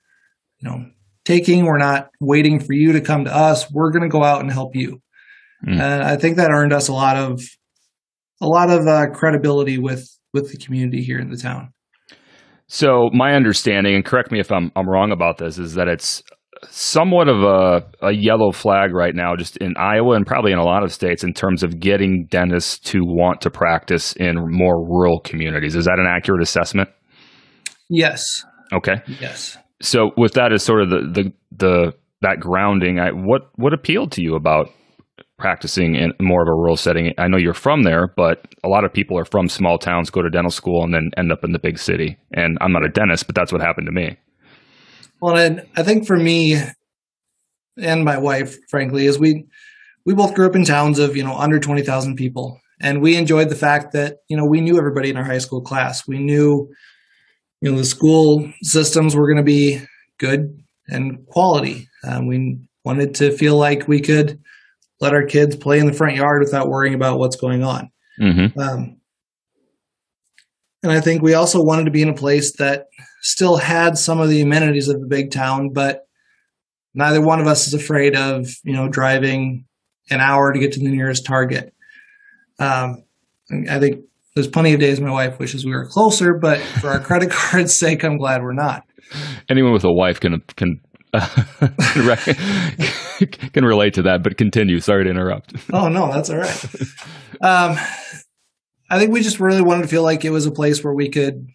you 0.59 0.69
know, 0.69 0.85
taking. 1.25 1.65
We're 1.65 1.77
not 1.77 2.09
waiting 2.19 2.59
for 2.59 2.73
you 2.73 2.93
to 2.93 3.01
come 3.01 3.25
to 3.25 3.35
us. 3.35 3.71
We're 3.71 3.91
going 3.91 4.03
to 4.03 4.09
go 4.09 4.23
out 4.23 4.41
and 4.41 4.51
help 4.51 4.75
you. 4.75 5.01
Mm. 5.65 5.79
And 5.79 6.03
I 6.03 6.17
think 6.17 6.37
that 6.37 6.51
earned 6.51 6.73
us 6.73 6.87
a 6.87 6.93
lot 6.93 7.15
of 7.15 7.41
a 8.41 8.47
lot 8.47 8.69
of 8.69 8.85
uh, 8.87 9.07
credibility 9.13 9.77
with 9.77 10.07
with 10.33 10.51
the 10.51 10.57
community 10.57 11.01
here 11.01 11.19
in 11.19 11.29
the 11.29 11.37
town. 11.37 11.73
So 12.67 13.09
my 13.13 13.33
understanding, 13.33 13.95
and 13.95 14.03
correct 14.03 14.31
me 14.31 14.39
if 14.39 14.51
I'm 14.51 14.71
I'm 14.75 14.89
wrong 14.89 15.11
about 15.11 15.37
this, 15.37 15.57
is 15.57 15.75
that 15.75 15.87
it's 15.87 16.23
somewhat 16.69 17.27
of 17.27 17.43
a, 17.43 18.07
a 18.07 18.11
yellow 18.13 18.51
flag 18.51 18.93
right 18.93 19.13
now, 19.13 19.35
just 19.35 19.57
in 19.57 19.75
Iowa 19.77 20.15
and 20.15 20.25
probably 20.25 20.53
in 20.53 20.57
a 20.57 20.63
lot 20.63 20.83
of 20.83 20.93
states, 20.93 21.23
in 21.23 21.33
terms 21.33 21.61
of 21.61 21.79
getting 21.79 22.25
dentists 22.29 22.79
to 22.91 23.01
want 23.03 23.41
to 23.41 23.49
practice 23.49 24.13
in 24.13 24.35
more 24.49 24.81
rural 24.85 25.19
communities. 25.19 25.75
Is 25.75 25.85
that 25.85 25.99
an 25.99 26.07
accurate 26.07 26.41
assessment? 26.41 26.89
Yes. 27.89 28.43
Okay. 28.73 29.01
Yes 29.19 29.57
so 29.83 30.11
with 30.15 30.33
that 30.33 30.53
as 30.53 30.63
sort 30.63 30.81
of 30.81 30.89
the 30.89 30.99
the, 30.99 31.33
the 31.51 31.93
that 32.21 32.39
grounding, 32.39 32.99
I, 32.99 33.11
what 33.11 33.51
what 33.55 33.73
appealed 33.73 34.11
to 34.13 34.23
you 34.23 34.35
about 34.35 34.69
practicing 35.37 35.95
in 35.95 36.13
more 36.21 36.41
of 36.41 36.47
a 36.47 36.53
rural 36.53 36.77
setting? 36.77 37.13
I 37.17 37.27
know 37.27 37.37
you're 37.37 37.53
from 37.53 37.83
there, 37.83 38.07
but 38.07 38.47
a 38.63 38.69
lot 38.69 38.85
of 38.85 38.93
people 38.93 39.17
are 39.19 39.25
from 39.25 39.49
small 39.49 39.77
towns, 39.77 40.09
go 40.09 40.21
to 40.21 40.29
dental 40.29 40.51
school, 40.51 40.83
and 40.83 40.93
then 40.93 41.11
end 41.17 41.33
up 41.33 41.43
in 41.43 41.51
the 41.51 41.59
big 41.59 41.77
city. 41.77 42.17
And 42.33 42.57
I'm 42.61 42.71
not 42.71 42.85
a 42.85 42.89
dentist, 42.89 43.27
but 43.27 43.35
that's 43.35 43.51
what 43.51 43.61
happened 43.61 43.87
to 43.87 43.91
me. 43.91 44.17
Well, 45.21 45.37
and 45.37 45.65
I 45.75 45.83
think 45.83 46.07
for 46.07 46.17
me 46.17 46.57
and 47.77 48.05
my 48.05 48.17
wife, 48.17 48.55
frankly, 48.69 49.05
is 49.05 49.19
we 49.19 49.45
we 50.05 50.13
both 50.13 50.33
grew 50.33 50.45
up 50.45 50.55
in 50.55 50.63
towns 50.63 50.99
of 50.99 51.17
you 51.17 51.23
know 51.23 51.35
under 51.35 51.59
twenty 51.59 51.83
thousand 51.83 52.15
people, 52.15 52.57
and 52.79 53.01
we 53.01 53.17
enjoyed 53.17 53.49
the 53.49 53.55
fact 53.55 53.91
that 53.91 54.19
you 54.29 54.37
know 54.37 54.45
we 54.45 54.61
knew 54.61 54.77
everybody 54.77 55.09
in 55.09 55.17
our 55.17 55.25
high 55.25 55.39
school 55.39 55.61
class. 55.61 56.07
We 56.07 56.19
knew 56.19 56.69
you 57.63 57.71
know 57.71 57.77
the 57.77 57.85
school 57.85 58.51
systems 58.61 59.15
were 59.15 59.25
going 59.25 59.37
to 59.37 59.43
be 59.43 59.79
good 60.17 60.61
and 60.89 61.25
quality. 61.27 61.87
Um, 62.05 62.27
we 62.27 62.59
wanted 62.83 63.15
to 63.15 63.31
feel 63.31 63.55
like 63.55 63.87
we 63.87 64.01
could 64.01 64.37
let 64.99 65.13
our 65.13 65.23
kids 65.23 65.55
play 65.55 65.79
in 65.79 65.87
the 65.87 65.93
front 65.93 66.17
yard 66.17 66.41
without 66.41 66.67
worrying 66.67 66.93
about 66.93 67.19
what's 67.19 67.37
going 67.37 67.63
on. 67.63 67.89
Mm-hmm. 68.19 68.59
Um, 68.59 68.97
and 70.83 70.91
I 70.91 70.99
think 70.99 71.21
we 71.21 71.35
also 71.35 71.63
wanted 71.63 71.85
to 71.85 71.91
be 71.91 72.01
in 72.01 72.09
a 72.09 72.13
place 72.13 72.51
that 72.57 72.87
still 73.21 73.55
had 73.55 73.97
some 73.97 74.19
of 74.19 74.27
the 74.27 74.41
amenities 74.41 74.89
of 74.89 75.01
a 75.01 75.07
big 75.07 75.31
town, 75.31 75.69
but 75.69 76.05
neither 76.93 77.21
one 77.21 77.39
of 77.39 77.47
us 77.47 77.65
is 77.65 77.73
afraid 77.73 78.13
of 78.13 78.49
you 78.65 78.73
know 78.73 78.89
driving 78.89 79.63
an 80.09 80.19
hour 80.19 80.51
to 80.51 80.59
get 80.59 80.73
to 80.73 80.81
the 80.81 80.91
nearest 80.91 81.25
Target. 81.25 81.73
Um, 82.59 83.05
I 83.69 83.79
think 83.79 84.03
there's 84.35 84.47
plenty 84.47 84.73
of 84.73 84.79
days 84.79 84.99
my 84.99 85.11
wife 85.11 85.37
wishes 85.39 85.65
we 85.65 85.71
were 85.71 85.85
closer, 85.85 86.33
but 86.39 86.59
for 86.59 86.89
our 86.89 86.99
credit 86.99 87.29
card's 87.31 87.77
sake, 87.77 88.03
I'm 88.03 88.17
glad 88.17 88.41
we're 88.41 88.53
not. 88.53 88.83
Anyone 89.49 89.73
with 89.73 89.83
a 89.83 89.91
wife 89.91 90.19
can 90.19 90.41
can 90.55 90.81
uh, 91.13 91.27
can 93.53 93.63
relate 93.63 93.93
to 93.95 94.01
that. 94.03 94.21
But 94.23 94.37
continue. 94.37 94.79
Sorry 94.79 95.03
to 95.03 95.09
interrupt. 95.09 95.53
oh 95.73 95.87
no, 95.87 96.11
that's 96.11 96.29
all 96.29 96.37
right. 96.37 96.65
Um, 97.41 97.77
I 98.89 98.99
think 98.99 99.11
we 99.11 99.21
just 99.21 99.39
really 99.39 99.61
wanted 99.61 99.83
to 99.83 99.87
feel 99.87 100.03
like 100.03 100.25
it 100.25 100.31
was 100.31 100.45
a 100.45 100.51
place 100.51 100.83
where 100.83 100.93
we 100.93 101.09
could, 101.09 101.45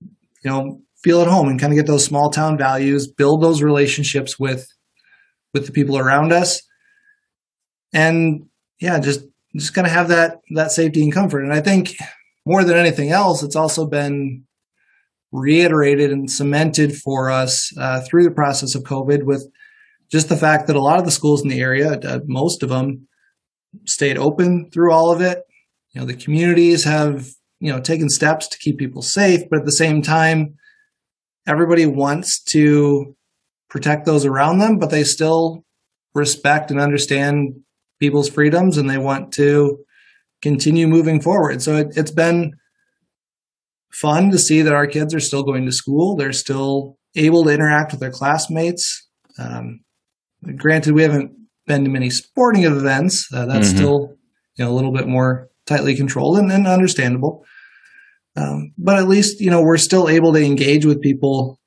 you 0.00 0.50
know, 0.50 0.80
feel 1.02 1.22
at 1.22 1.28
home 1.28 1.48
and 1.48 1.58
kind 1.58 1.72
of 1.72 1.78
get 1.78 1.86
those 1.86 2.04
small 2.04 2.30
town 2.30 2.58
values, 2.58 3.10
build 3.10 3.42
those 3.42 3.62
relationships 3.62 4.38
with 4.38 4.66
with 5.54 5.64
the 5.64 5.72
people 5.72 5.96
around 5.96 6.32
us, 6.32 6.60
and 7.94 8.42
yeah, 8.80 8.98
just 8.98 9.24
just 9.56 9.72
kind 9.72 9.86
of 9.86 9.92
have 9.94 10.08
that 10.08 10.40
that 10.54 10.70
safety 10.70 11.02
and 11.02 11.14
comfort. 11.14 11.42
And 11.42 11.54
I 11.54 11.62
think 11.62 11.96
more 12.46 12.64
than 12.64 12.76
anything 12.76 13.10
else, 13.10 13.42
it's 13.42 13.56
also 13.56 13.86
been 13.86 14.44
reiterated 15.32 16.12
and 16.12 16.30
cemented 16.30 16.96
for 16.96 17.28
us 17.28 17.76
uh, 17.76 18.00
through 18.00 18.22
the 18.22 18.30
process 18.30 18.74
of 18.74 18.84
COVID 18.84 19.24
with 19.24 19.46
just 20.10 20.28
the 20.28 20.36
fact 20.36 20.68
that 20.68 20.76
a 20.76 20.82
lot 20.82 21.00
of 21.00 21.04
the 21.04 21.10
schools 21.10 21.42
in 21.42 21.48
the 21.48 21.60
area, 21.60 21.98
uh, 21.98 22.20
most 22.26 22.62
of 22.62 22.68
them, 22.68 23.08
stayed 23.84 24.16
open 24.16 24.70
through 24.70 24.92
all 24.92 25.10
of 25.10 25.20
it. 25.20 25.42
You 25.92 26.00
know, 26.00 26.06
the 26.06 26.14
communities 26.14 26.84
have 26.84 27.26
you 27.58 27.72
know 27.72 27.80
taken 27.80 28.08
steps 28.08 28.46
to 28.48 28.58
keep 28.58 28.78
people 28.78 29.02
safe, 29.02 29.42
but 29.50 29.60
at 29.60 29.64
the 29.66 29.72
same 29.72 30.00
time, 30.00 30.54
everybody 31.46 31.84
wants 31.84 32.40
to 32.44 33.16
protect 33.68 34.06
those 34.06 34.24
around 34.24 34.58
them, 34.58 34.78
but 34.78 34.90
they 34.90 35.04
still 35.04 35.64
respect 36.14 36.70
and 36.70 36.80
understand 36.80 37.56
people's 37.98 38.30
freedoms 38.30 38.78
and 38.78 38.88
they 38.88 38.98
want 38.98 39.32
to 39.32 39.84
continue 40.46 40.86
moving 40.86 41.20
forward. 41.20 41.60
So 41.60 41.76
it, 41.76 41.96
has 41.96 42.12
been 42.12 42.52
fun 43.92 44.30
to 44.30 44.38
see 44.38 44.62
that 44.62 44.74
our 44.74 44.86
kids 44.86 45.12
are 45.12 45.20
still 45.20 45.42
going 45.42 45.66
to 45.66 45.72
school. 45.72 46.14
They're 46.14 46.32
still 46.32 46.98
able 47.16 47.42
to 47.44 47.50
interact 47.50 47.90
with 47.90 48.00
their 48.00 48.12
classmates. 48.12 49.08
Um, 49.38 49.80
granted, 50.56 50.94
we 50.94 51.02
haven't 51.02 51.32
been 51.66 51.82
to 51.84 51.90
many 51.90 52.10
sporting 52.10 52.62
events. 52.62 53.28
Uh, 53.34 53.46
that's 53.46 53.68
mm-hmm. 53.68 53.76
still 53.76 54.14
you 54.56 54.64
know 54.64 54.70
a 54.70 54.76
little 54.76 54.92
bit 54.92 55.08
more 55.08 55.48
tightly 55.66 55.96
controlled 55.96 56.38
and, 56.38 56.52
and 56.52 56.68
understandable. 56.68 57.44
Um, 58.36 58.72
but 58.78 58.98
at 58.98 59.08
least 59.08 59.40
you 59.40 59.50
know 59.50 59.62
we're 59.62 59.78
still 59.78 60.08
able 60.08 60.32
to 60.32 60.44
engage 60.44 60.84
with 60.84 61.00
people 61.00 61.58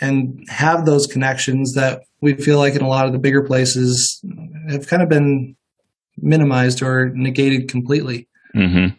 and 0.00 0.44
have 0.48 0.84
those 0.84 1.06
connections 1.06 1.72
that 1.74 2.02
we 2.20 2.34
feel 2.34 2.58
like 2.58 2.74
in 2.74 2.82
a 2.82 2.88
lot 2.88 3.06
of 3.06 3.12
the 3.12 3.18
bigger 3.18 3.44
places 3.44 4.22
have 4.68 4.88
kind 4.88 5.02
of 5.02 5.08
been 5.08 5.56
minimized 6.18 6.82
or 6.82 7.10
negated 7.14 7.68
completely. 7.68 8.28
Mm-hmm. 8.54 8.94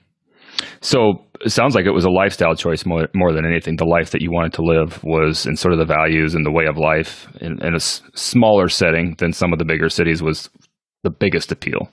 So 0.81 1.25
it 1.41 1.51
sounds 1.51 1.75
like 1.75 1.85
it 1.85 1.91
was 1.91 2.05
a 2.05 2.09
lifestyle 2.09 2.55
choice 2.55 2.85
more, 2.85 3.07
more 3.13 3.33
than 3.33 3.45
anything. 3.45 3.75
The 3.75 3.85
life 3.85 4.11
that 4.11 4.21
you 4.21 4.31
wanted 4.31 4.53
to 4.53 4.61
live 4.61 5.03
was, 5.03 5.45
in 5.45 5.55
sort 5.55 5.73
of 5.73 5.79
the 5.79 5.85
values 5.85 6.35
and 6.35 6.45
the 6.45 6.51
way 6.51 6.65
of 6.65 6.77
life 6.77 7.27
in, 7.41 7.63
in 7.63 7.73
a 7.73 7.77
s- 7.77 8.01
smaller 8.13 8.69
setting 8.69 9.15
than 9.17 9.33
some 9.33 9.51
of 9.51 9.59
the 9.59 9.65
bigger 9.65 9.89
cities 9.89 10.21
was 10.21 10.49
the 11.03 11.09
biggest 11.09 11.51
appeal. 11.51 11.89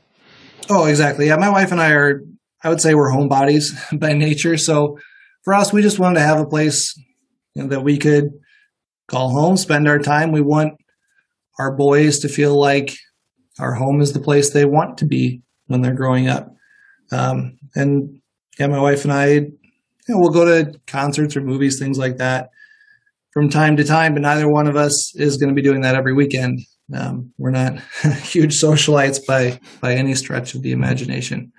Oh, 0.70 0.86
exactly. 0.86 1.26
Yeah, 1.26 1.36
my 1.36 1.50
wife 1.50 1.72
and 1.72 1.80
I 1.80 1.90
are, 1.92 2.22
I 2.62 2.68
would 2.68 2.80
say, 2.80 2.94
we're 2.94 3.10
homebodies 3.10 3.72
by 3.98 4.12
nature. 4.12 4.56
So 4.56 4.98
for 5.44 5.54
us, 5.54 5.72
we 5.72 5.82
just 5.82 5.98
wanted 5.98 6.20
to 6.20 6.26
have 6.26 6.38
a 6.38 6.46
place 6.46 6.94
you 7.54 7.62
know, 7.62 7.68
that 7.70 7.82
we 7.82 7.98
could 7.98 8.30
call 9.08 9.30
home, 9.30 9.56
spend 9.56 9.88
our 9.88 9.98
time. 9.98 10.32
We 10.32 10.40
want 10.40 10.74
our 11.58 11.76
boys 11.76 12.20
to 12.20 12.28
feel 12.28 12.58
like 12.58 12.94
our 13.62 13.74
home 13.74 14.00
is 14.00 14.12
the 14.12 14.20
place 14.20 14.50
they 14.50 14.64
want 14.64 14.98
to 14.98 15.06
be 15.06 15.40
when 15.66 15.80
they're 15.80 15.94
growing 15.94 16.28
up. 16.28 16.54
Um, 17.12 17.58
and 17.74 18.20
yeah, 18.58 18.66
my 18.66 18.80
wife 18.80 19.04
and 19.04 19.12
I, 19.12 19.26
you 19.28 19.50
know, 20.08 20.18
we'll 20.18 20.30
go 20.30 20.44
to 20.44 20.78
concerts 20.86 21.36
or 21.36 21.40
movies, 21.40 21.78
things 21.78 21.98
like 21.98 22.18
that 22.18 22.50
from 23.32 23.48
time 23.48 23.76
to 23.76 23.84
time, 23.84 24.14
but 24.14 24.22
neither 24.22 24.48
one 24.48 24.66
of 24.66 24.76
us 24.76 25.14
is 25.16 25.36
going 25.36 25.48
to 25.48 25.54
be 25.54 25.62
doing 25.62 25.80
that 25.82 25.94
every 25.94 26.12
weekend. 26.12 26.60
Um, 26.94 27.32
we're 27.38 27.50
not 27.50 27.80
huge 28.22 28.60
socialites 28.60 29.24
by 29.26 29.58
by 29.80 29.94
any 29.94 30.14
stretch 30.14 30.54
of 30.54 30.62
the 30.62 30.72
imagination. 30.72 31.52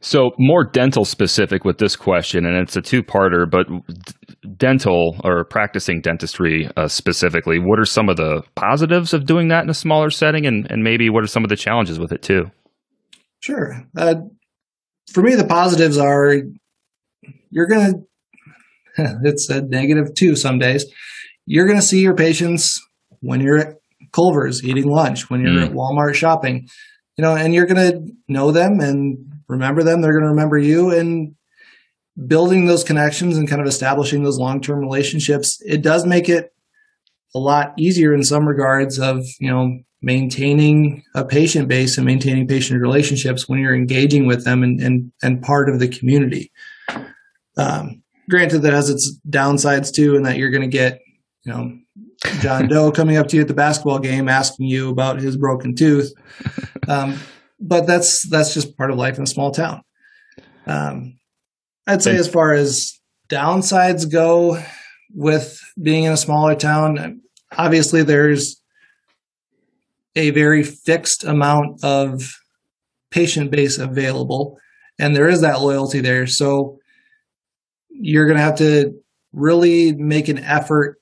So, 0.00 0.32
more 0.38 0.64
dental 0.64 1.04
specific 1.04 1.64
with 1.64 1.78
this 1.78 1.96
question, 1.96 2.44
and 2.44 2.56
it's 2.56 2.76
a 2.76 2.82
two 2.82 3.02
parter, 3.02 3.48
but 3.48 3.66
dental 4.56 5.20
or 5.24 5.44
practicing 5.44 6.00
dentistry 6.00 6.68
uh, 6.76 6.88
specifically, 6.88 7.58
what 7.58 7.78
are 7.78 7.84
some 7.84 8.08
of 8.08 8.16
the 8.16 8.42
positives 8.54 9.12
of 9.12 9.26
doing 9.26 9.48
that 9.48 9.64
in 9.64 9.70
a 9.70 9.74
smaller 9.74 10.10
setting, 10.10 10.46
and, 10.46 10.70
and 10.70 10.82
maybe 10.82 11.10
what 11.10 11.24
are 11.24 11.28
some 11.28 11.44
of 11.44 11.50
the 11.50 11.56
challenges 11.56 11.98
with 11.98 12.12
it 12.12 12.22
too? 12.22 12.50
Sure. 13.40 13.84
Uh, 13.96 14.16
for 15.12 15.22
me, 15.22 15.34
the 15.34 15.46
positives 15.46 15.98
are 15.98 16.36
you're 17.50 17.66
going 17.66 18.06
to, 18.96 19.18
it's 19.24 19.48
a 19.48 19.62
negative 19.62 20.14
two 20.14 20.36
some 20.36 20.58
days. 20.58 20.86
You're 21.46 21.66
going 21.66 21.78
to 21.78 21.86
see 21.86 22.00
your 22.00 22.14
patients 22.14 22.80
when 23.20 23.40
you're 23.40 23.58
at 23.58 23.74
Culver's 24.12 24.64
eating 24.64 24.88
lunch, 24.88 25.28
when 25.28 25.40
you're 25.40 25.60
mm. 25.60 25.66
at 25.66 25.72
Walmart 25.72 26.14
shopping, 26.14 26.68
you 27.16 27.22
know, 27.22 27.34
and 27.34 27.54
you're 27.54 27.66
going 27.66 27.92
to 27.92 28.12
know 28.28 28.50
them 28.50 28.80
and 28.80 29.18
remember 29.48 29.82
them. 29.82 30.00
They're 30.00 30.12
going 30.12 30.24
to 30.24 30.30
remember 30.30 30.58
you. 30.58 30.90
And 30.90 31.34
building 32.26 32.66
those 32.66 32.84
connections 32.84 33.36
and 33.36 33.48
kind 33.48 33.60
of 33.60 33.66
establishing 33.66 34.22
those 34.22 34.38
long 34.38 34.60
term 34.60 34.78
relationships, 34.78 35.60
it 35.64 35.82
does 35.82 36.06
make 36.06 36.28
it 36.28 36.52
a 37.34 37.38
lot 37.38 37.74
easier 37.78 38.14
in 38.14 38.22
some 38.22 38.46
regards 38.46 38.98
of, 38.98 39.24
you 39.40 39.50
know, 39.50 39.78
maintaining 40.00 41.02
a 41.14 41.24
patient 41.24 41.66
base 41.66 41.96
and 41.96 42.06
maintaining 42.06 42.46
patient 42.46 42.80
relationships 42.80 43.48
when 43.48 43.58
you're 43.58 43.74
engaging 43.74 44.26
with 44.26 44.44
them 44.44 44.62
and, 44.62 44.80
and, 44.80 45.10
and 45.22 45.42
part 45.42 45.68
of 45.68 45.80
the 45.80 45.88
community. 45.88 46.52
Um, 47.56 48.02
granted, 48.28 48.60
that 48.60 48.72
has 48.72 48.90
its 48.90 49.18
downsides 49.28 49.92
too, 49.92 50.14
and 50.14 50.26
that 50.26 50.36
you're 50.36 50.50
going 50.50 50.62
to 50.62 50.68
get, 50.68 51.00
you 51.44 51.52
know, 51.52 51.78
John 52.40 52.68
Doe 52.68 52.92
coming 52.92 53.16
up 53.16 53.28
to 53.28 53.36
you 53.36 53.42
at 53.42 53.48
the 53.48 53.54
basketball 53.54 53.98
game 53.98 54.28
asking 54.28 54.66
you 54.66 54.90
about 54.90 55.20
his 55.20 55.36
broken 55.36 55.74
tooth. 55.74 56.12
Um, 56.86 57.18
but 57.58 57.86
that's 57.86 58.28
that's 58.28 58.52
just 58.52 58.76
part 58.76 58.90
of 58.90 58.98
life 58.98 59.16
in 59.16 59.24
a 59.24 59.26
small 59.26 59.50
town. 59.50 59.82
Um, 60.66 61.18
I'd 61.86 62.02
say 62.02 62.16
as 62.16 62.28
far 62.28 62.54
as 62.54 62.98
downsides 63.28 64.10
go 64.10 64.62
with 65.14 65.60
being 65.80 66.04
in 66.04 66.12
a 66.12 66.16
smaller 66.16 66.54
town, 66.54 67.20
obviously 67.56 68.02
there's 68.02 68.60
a 70.16 70.30
very 70.30 70.62
fixed 70.62 71.24
amount 71.24 71.84
of 71.84 72.32
patient 73.10 73.50
base 73.50 73.78
available 73.78 74.58
and 74.98 75.14
there 75.14 75.28
is 75.28 75.40
that 75.40 75.60
loyalty 75.60 76.00
there. 76.00 76.26
So 76.26 76.78
you're 77.90 78.26
going 78.26 78.36
to 78.36 78.42
have 78.42 78.58
to 78.58 78.92
really 79.32 79.92
make 79.94 80.28
an 80.28 80.38
effort 80.38 80.98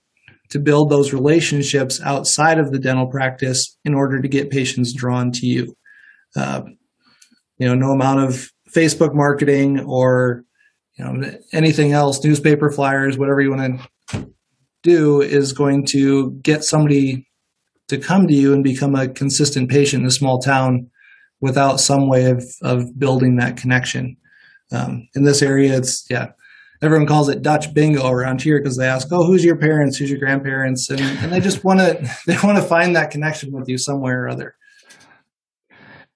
to 0.51 0.59
build 0.59 0.91
those 0.91 1.13
relationships 1.13 2.01
outside 2.03 2.59
of 2.59 2.73
the 2.73 2.79
dental 2.79 3.07
practice 3.07 3.77
in 3.85 3.95
order 3.95 4.21
to 4.21 4.29
get 4.29 4.51
patients 4.51 4.93
drawn 4.93 5.31
to 5.33 5.47
you. 5.47 5.75
Uh, 6.37 6.63
you 7.59 7.67
know, 7.67 7.75
no 7.75 7.93
amount 7.93 8.21
of 8.21 8.51
Facebook 8.71 9.15
marketing 9.15 9.81
or 9.81 10.45
you 10.99 11.05
know 11.05 11.33
anything 11.53 11.93
else, 11.93 12.23
newspaper 12.23 12.71
flyers, 12.71 13.19
whatever 13.19 13.41
you 13.41 13.51
want 13.51 13.81
to 14.11 14.27
do, 14.83 15.21
is 15.21 15.53
going 15.53 15.87
to 15.87 16.33
get 16.43 16.65
somebody 16.65 17.29
to 17.89 17.99
come 17.99 18.27
to 18.27 18.35
you 18.35 18.53
and 18.53 18.65
become 18.65 18.95
a 18.95 19.09
consistent 19.09 19.71
patient 19.71 20.03
in 20.03 20.07
a 20.07 20.11
small 20.11 20.39
town 20.39 20.91
without 21.41 21.81
some 21.81 22.09
way 22.09 22.31
of 22.31 22.45
of 22.63 22.99
building 22.99 23.37
that 23.37 23.57
connection. 23.57 24.17
Um, 24.71 25.09
in 25.15 25.25
this 25.25 25.43
area, 25.43 25.77
it's 25.77 26.07
yeah, 26.09 26.29
everyone 26.83 27.07
calls 27.07 27.29
it 27.29 27.43
Dutch 27.43 27.73
bingo 27.75 28.09
around 28.09 28.43
here 28.43 28.59
because 28.61 28.77
they 28.77 28.87
ask, 28.87 29.09
"Oh, 29.11 29.27
who's 29.27 29.45
your 29.45 29.57
parents? 29.57 29.99
Who's 29.99 30.11
your 30.11 30.19
grandparents?" 30.19 30.89
and, 30.91 31.01
and 31.01 31.33
they 31.33 31.41
just 31.41 31.65
want 31.65 31.81
to 31.81 32.17
they 32.27 32.37
want 32.43 32.57
to 32.57 32.65
find 32.65 32.97
that 32.97 33.11
connection 33.11 33.53
with 33.53 33.69
you 33.69 33.79
somewhere 33.79 34.25
or 34.25 34.29
other. 34.29 34.57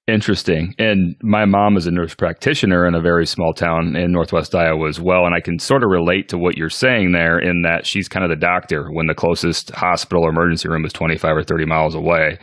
Interesting. 0.09 0.73
And 0.79 1.17
my 1.21 1.47
mom 1.47 1.77
is 1.77 1.89
a 1.89 1.91
nurse 1.91 2.15
practitioner 2.15 2.87
in 2.87 2.95
a 2.95 3.01
very 3.01 3.27
small 3.27 3.53
town 3.53 3.97
in 3.97 4.13
Northwest 4.13 4.55
Iowa 4.55 4.89
as 4.89 5.01
well. 5.01 5.27
And 5.27 5.35
I 5.35 5.41
can 5.41 5.59
sort 5.59 5.83
of 5.83 5.91
relate 5.91 6.29
to 6.29 6.39
what 6.39 6.57
you're 6.57 6.71
saying 6.71 7.11
there 7.11 7.41
in 7.41 7.63
that 7.63 7.87
she's 7.87 8.09
kind 8.09 8.23
of 8.23 8.31
the 8.31 8.37
doctor 8.37 8.87
when 8.93 9.09
the 9.09 9.17
closest 9.17 9.73
hospital 9.73 10.25
or 10.25 10.31
emergency 10.31 10.69
room 10.69 10.85
is 10.85 10.93
25 10.93 11.39
or 11.39 11.43
30 11.43 11.67
miles 11.67 11.97
away. 11.97 12.39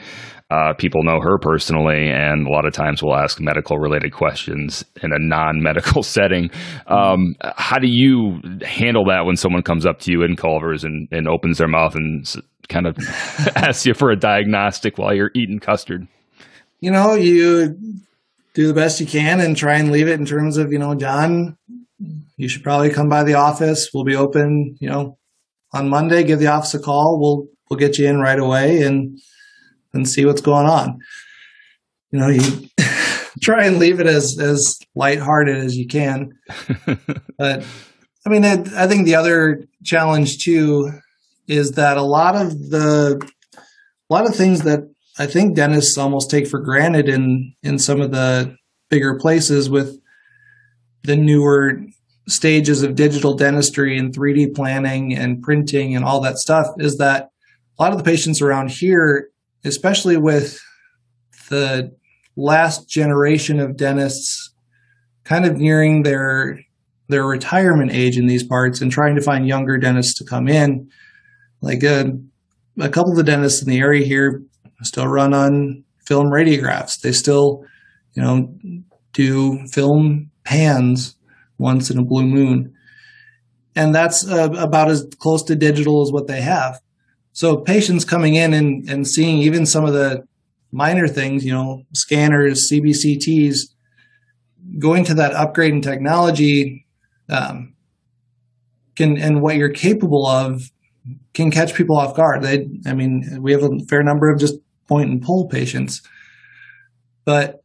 Uh, 0.51 0.73
people 0.77 1.03
know 1.03 1.19
her 1.21 1.37
personally, 1.39 2.09
and 2.11 2.45
a 2.45 2.51
lot 2.51 2.65
of 2.65 2.73
times 2.73 3.01
will 3.01 3.15
ask 3.15 3.39
medical 3.39 3.79
related 3.79 4.11
questions 4.11 4.83
in 5.01 5.11
a 5.13 5.17
non 5.17 5.63
medical 5.63 6.03
setting. 6.03 6.51
Um, 6.87 7.35
how 7.55 7.79
do 7.79 7.87
you 7.89 8.39
handle 8.61 9.05
that 9.05 9.25
when 9.25 9.37
someone 9.37 9.63
comes 9.63 9.85
up 9.85 9.99
to 9.99 10.11
you 10.11 10.21
in 10.23 10.35
Culver's 10.35 10.83
and, 10.83 11.07
and 11.11 11.29
opens 11.29 11.59
their 11.59 11.69
mouth 11.69 11.95
and 11.95 12.27
kind 12.67 12.87
of 12.87 12.97
asks 13.55 13.85
you 13.85 13.93
for 13.93 14.11
a 14.11 14.17
diagnostic 14.17 14.97
while 14.97 15.15
you're 15.15 15.31
eating 15.33 15.59
custard? 15.59 16.07
You 16.83 16.91
know, 16.91 17.13
you 17.13 17.79
do 18.53 18.67
the 18.67 18.73
best 18.73 18.99
you 18.99 19.05
can 19.05 19.39
and 19.39 19.55
try 19.55 19.75
and 19.75 19.89
leave 19.89 20.09
it 20.09 20.19
in 20.19 20.25
terms 20.25 20.57
of, 20.57 20.73
you 20.73 20.77
know, 20.77 20.93
John, 20.95 21.57
you 22.35 22.49
should 22.49 22.61
probably 22.61 22.89
come 22.89 23.07
by 23.07 23.23
the 23.23 23.35
office. 23.35 23.91
We'll 23.93 24.03
be 24.03 24.17
open, 24.17 24.75
you 24.81 24.89
know, 24.89 25.17
on 25.71 25.87
Monday. 25.87 26.23
Give 26.23 26.39
the 26.39 26.47
office 26.47 26.73
a 26.73 26.79
call. 26.79 27.17
We'll 27.21 27.47
we'll 27.69 27.79
get 27.79 27.97
you 27.97 28.09
in 28.09 28.19
right 28.19 28.37
away 28.37 28.81
and 28.81 29.17
and 29.93 30.09
see 30.09 30.25
what's 30.25 30.41
going 30.41 30.65
on. 30.65 30.99
you 32.11 32.19
know, 32.19 32.27
you 32.27 32.41
try 33.41 33.63
and 33.63 33.79
leave 33.79 34.01
it 34.01 34.07
as 34.07 34.37
as 34.37 34.77
lighthearted 34.93 35.55
as 35.55 35.77
you 35.77 35.87
can. 35.87 36.33
but 37.37 37.65
I 38.25 38.29
mean, 38.29 38.43
it, 38.43 38.67
I 38.73 38.87
think 38.87 39.05
the 39.05 39.15
other 39.15 39.63
challenge 39.85 40.43
too 40.43 40.91
is 41.47 41.71
that 41.71 41.95
a 41.95 42.01
lot 42.01 42.35
of 42.35 42.71
the 42.71 43.25
a 44.09 44.13
lot 44.13 44.27
of 44.27 44.35
things 44.35 44.63
that 44.63 44.93
I 45.19 45.27
think 45.27 45.55
dentists 45.55 45.97
almost 45.97 46.31
take 46.31 46.47
for 46.47 46.59
granted 46.59 47.07
in 47.07 47.53
in 47.61 47.77
some 47.77 48.01
of 48.01 48.11
the 48.11 48.55
bigger 48.89 49.17
places 49.19 49.69
with 49.69 49.99
the 51.03 51.15
newer 51.15 51.81
stages 52.27 52.83
of 52.83 52.95
digital 52.95 53.33
dentistry 53.33 53.97
and 53.97 54.15
3D 54.15 54.55
planning 54.55 55.13
and 55.13 55.41
printing 55.41 55.95
and 55.95 56.05
all 56.05 56.21
that 56.21 56.37
stuff 56.37 56.67
is 56.79 56.97
that 56.97 57.29
a 57.77 57.83
lot 57.83 57.91
of 57.91 57.97
the 57.97 58.03
patients 58.03 58.41
around 58.41 58.71
here, 58.71 59.29
especially 59.65 60.15
with 60.15 60.59
the 61.49 61.93
last 62.35 62.87
generation 62.89 63.59
of 63.59 63.75
dentists 63.75 64.53
kind 65.23 65.45
of 65.45 65.57
nearing 65.57 66.03
their 66.03 66.59
their 67.09 67.25
retirement 67.25 67.91
age 67.91 68.17
in 68.17 68.27
these 68.27 68.43
parts 68.43 68.81
and 68.81 68.91
trying 68.91 69.15
to 69.15 69.21
find 69.21 69.47
younger 69.47 69.77
dentists 69.77 70.17
to 70.17 70.23
come 70.23 70.47
in. 70.47 70.89
Like 71.61 71.83
a, 71.83 71.99
uh, 71.99 72.05
a 72.79 72.89
couple 72.89 73.11
of 73.11 73.17
the 73.17 73.23
dentists 73.23 73.61
in 73.61 73.69
the 73.69 73.79
area 73.79 74.05
here 74.05 74.41
still 74.85 75.07
run 75.07 75.33
on 75.33 75.83
film 76.05 76.27
radiographs. 76.27 77.01
They 77.01 77.11
still, 77.11 77.63
you 78.13 78.21
know, 78.21 78.53
do 79.13 79.65
film 79.67 80.31
pans 80.43 81.15
once 81.57 81.89
in 81.89 81.97
a 81.97 82.03
blue 82.03 82.25
moon. 82.25 82.73
And 83.75 83.93
that's 83.93 84.27
uh, 84.27 84.49
about 84.57 84.89
as 84.89 85.07
close 85.19 85.43
to 85.43 85.55
digital 85.55 86.01
as 86.01 86.11
what 86.11 86.27
they 86.27 86.41
have. 86.41 86.79
So 87.31 87.57
patients 87.57 88.05
coming 88.05 88.35
in 88.35 88.53
and, 88.53 88.87
and 88.87 89.07
seeing 89.07 89.39
even 89.39 89.65
some 89.65 89.85
of 89.85 89.93
the 89.93 90.23
minor 90.71 91.07
things, 91.07 91.43
you 91.43 91.53
know, 91.53 91.83
scanners, 91.93 92.69
CBCTs, 92.71 93.73
going 94.79 95.03
to 95.05 95.13
that 95.15 95.33
upgrade 95.33 95.73
in 95.73 95.81
technology 95.81 96.85
um, 97.29 97.73
can 98.95 99.17
and 99.17 99.41
what 99.41 99.55
you're 99.55 99.69
capable 99.69 100.25
of 100.25 100.71
can 101.33 101.51
catch 101.51 101.73
people 101.73 101.97
off 101.97 102.15
guard. 102.15 102.43
They, 102.43 102.67
I 102.85 102.93
mean, 102.93 103.39
we 103.41 103.51
have 103.51 103.63
a 103.63 103.79
fair 103.89 104.03
number 104.03 104.31
of 104.31 104.39
just 104.39 104.55
point 104.87 105.09
and 105.09 105.21
pull 105.21 105.47
patients, 105.47 106.01
but 107.25 107.63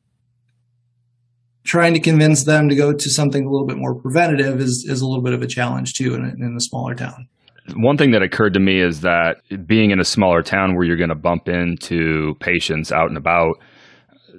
trying 1.65 1.93
to 1.95 2.01
convince 2.01 2.45
them 2.45 2.69
to 2.69 2.75
go 2.75 2.93
to 2.93 3.11
something 3.11 3.45
a 3.45 3.51
little 3.51 3.67
bit 3.67 3.77
more 3.77 3.95
preventative 3.95 4.61
is 4.61 4.87
is 4.89 5.01
a 5.01 5.07
little 5.07 5.23
bit 5.23 5.35
of 5.35 5.43
a 5.43 5.47
challenge 5.47 5.95
too 5.95 6.15
in 6.15 6.25
a, 6.25 6.29
in 6.29 6.55
a 6.57 6.61
smaller 6.61 6.95
town. 6.95 7.29
One 7.77 7.99
thing 7.99 8.13
that 8.13 8.23
occurred 8.23 8.55
to 8.55 8.61
me 8.61 8.81
is 8.81 9.03
that 9.03 9.43
being 9.67 9.91
in 9.91 10.01
a 10.01 10.05
smaller 10.05 10.43
town 10.43 10.75
where 10.75 10.85
you're 10.85 10.97
going 10.97 11.11
to 11.11 11.15
bump 11.15 11.49
into 11.49 12.35
patients 12.41 12.91
out 12.91 13.09
and 13.09 13.19
about, 13.19 13.57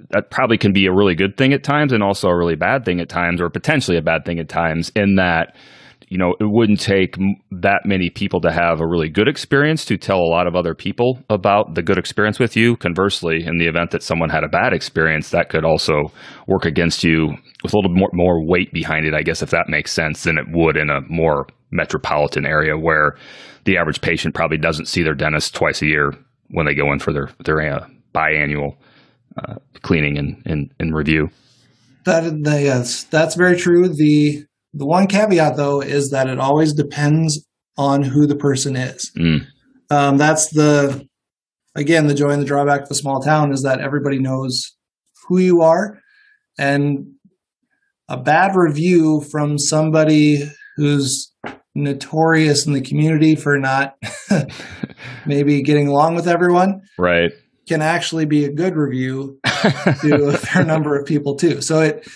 that 0.08 0.30
probably 0.30 0.58
can 0.58 0.72
be 0.72 0.86
a 0.86 0.92
really 0.92 1.14
good 1.14 1.36
thing 1.36 1.52
at 1.52 1.62
times 1.62 1.92
and 1.92 2.02
also 2.02 2.28
a 2.28 2.36
really 2.36 2.56
bad 2.56 2.84
thing 2.84 2.98
at 2.98 3.08
times, 3.08 3.40
or 3.40 3.48
potentially 3.48 3.96
a 3.96 4.02
bad 4.02 4.24
thing 4.24 4.40
at 4.40 4.48
times, 4.48 4.90
in 4.96 5.14
that 5.14 5.54
you 6.10 6.18
know, 6.18 6.34
it 6.40 6.50
wouldn't 6.50 6.80
take 6.80 7.16
that 7.52 7.82
many 7.84 8.10
people 8.10 8.40
to 8.40 8.50
have 8.50 8.80
a 8.80 8.86
really 8.86 9.08
good 9.08 9.28
experience 9.28 9.84
to 9.84 9.96
tell 9.96 10.18
a 10.18 10.32
lot 10.34 10.48
of 10.48 10.56
other 10.56 10.74
people 10.74 11.20
about 11.30 11.76
the 11.76 11.82
good 11.82 11.98
experience 11.98 12.40
with 12.40 12.56
you. 12.56 12.76
Conversely, 12.76 13.44
in 13.46 13.58
the 13.58 13.68
event 13.68 13.92
that 13.92 14.02
someone 14.02 14.28
had 14.28 14.42
a 14.42 14.48
bad 14.48 14.72
experience, 14.72 15.30
that 15.30 15.50
could 15.50 15.64
also 15.64 16.10
work 16.48 16.64
against 16.64 17.04
you 17.04 17.28
with 17.62 17.72
a 17.72 17.76
little 17.76 17.94
more, 17.94 18.10
more 18.12 18.44
weight 18.44 18.72
behind 18.72 19.06
it, 19.06 19.14
I 19.14 19.22
guess, 19.22 19.40
if 19.40 19.50
that 19.50 19.68
makes 19.68 19.92
sense, 19.92 20.24
than 20.24 20.36
it 20.36 20.46
would 20.50 20.76
in 20.76 20.90
a 20.90 21.00
more 21.08 21.46
metropolitan 21.70 22.44
area 22.44 22.76
where 22.76 23.16
the 23.64 23.78
average 23.78 24.00
patient 24.00 24.34
probably 24.34 24.58
doesn't 24.58 24.88
see 24.88 25.04
their 25.04 25.14
dentist 25.14 25.54
twice 25.54 25.80
a 25.80 25.86
year 25.86 26.12
when 26.48 26.66
they 26.66 26.74
go 26.74 26.92
in 26.92 26.98
for 26.98 27.12
their, 27.12 27.28
their 27.44 27.60
uh, 27.60 27.86
biannual 28.12 28.72
uh, 29.38 29.54
cleaning 29.82 30.18
and, 30.18 30.42
and, 30.44 30.74
and 30.80 30.92
review. 30.92 31.28
That, 32.04 32.24
yes, 32.44 33.04
that's 33.04 33.36
very 33.36 33.56
true. 33.56 33.86
The 33.88 34.44
the 34.72 34.86
one 34.86 35.06
caveat, 35.06 35.56
though, 35.56 35.80
is 35.80 36.10
that 36.10 36.28
it 36.28 36.38
always 36.38 36.72
depends 36.72 37.46
on 37.76 38.02
who 38.02 38.26
the 38.26 38.36
person 38.36 38.76
is. 38.76 39.10
Mm. 39.18 39.46
Um, 39.90 40.16
that's 40.16 40.50
the, 40.50 41.06
again, 41.74 42.06
the 42.06 42.14
joy 42.14 42.30
and 42.30 42.42
the 42.42 42.46
drawback 42.46 42.82
of 42.82 42.90
a 42.90 42.94
small 42.94 43.20
town 43.20 43.52
is 43.52 43.62
that 43.62 43.80
everybody 43.80 44.18
knows 44.18 44.76
who 45.26 45.38
you 45.38 45.62
are. 45.62 45.98
And 46.58 47.14
a 48.08 48.16
bad 48.16 48.54
review 48.54 49.22
from 49.30 49.58
somebody 49.58 50.42
who's 50.76 51.32
notorious 51.74 52.66
in 52.66 52.72
the 52.72 52.80
community 52.80 53.36
for 53.36 53.58
not 53.58 53.96
maybe 55.26 55.62
getting 55.62 55.88
along 55.88 56.14
with 56.14 56.28
everyone. 56.28 56.82
Right. 56.98 57.32
Can 57.68 57.82
actually 57.82 58.26
be 58.26 58.44
a 58.44 58.52
good 58.52 58.74
review 58.76 59.38
to 60.02 60.24
a 60.26 60.36
fair 60.36 60.64
number 60.66 60.98
of 60.98 61.06
people 61.06 61.36
too. 61.36 61.60
So 61.60 61.80
it, 61.80 62.06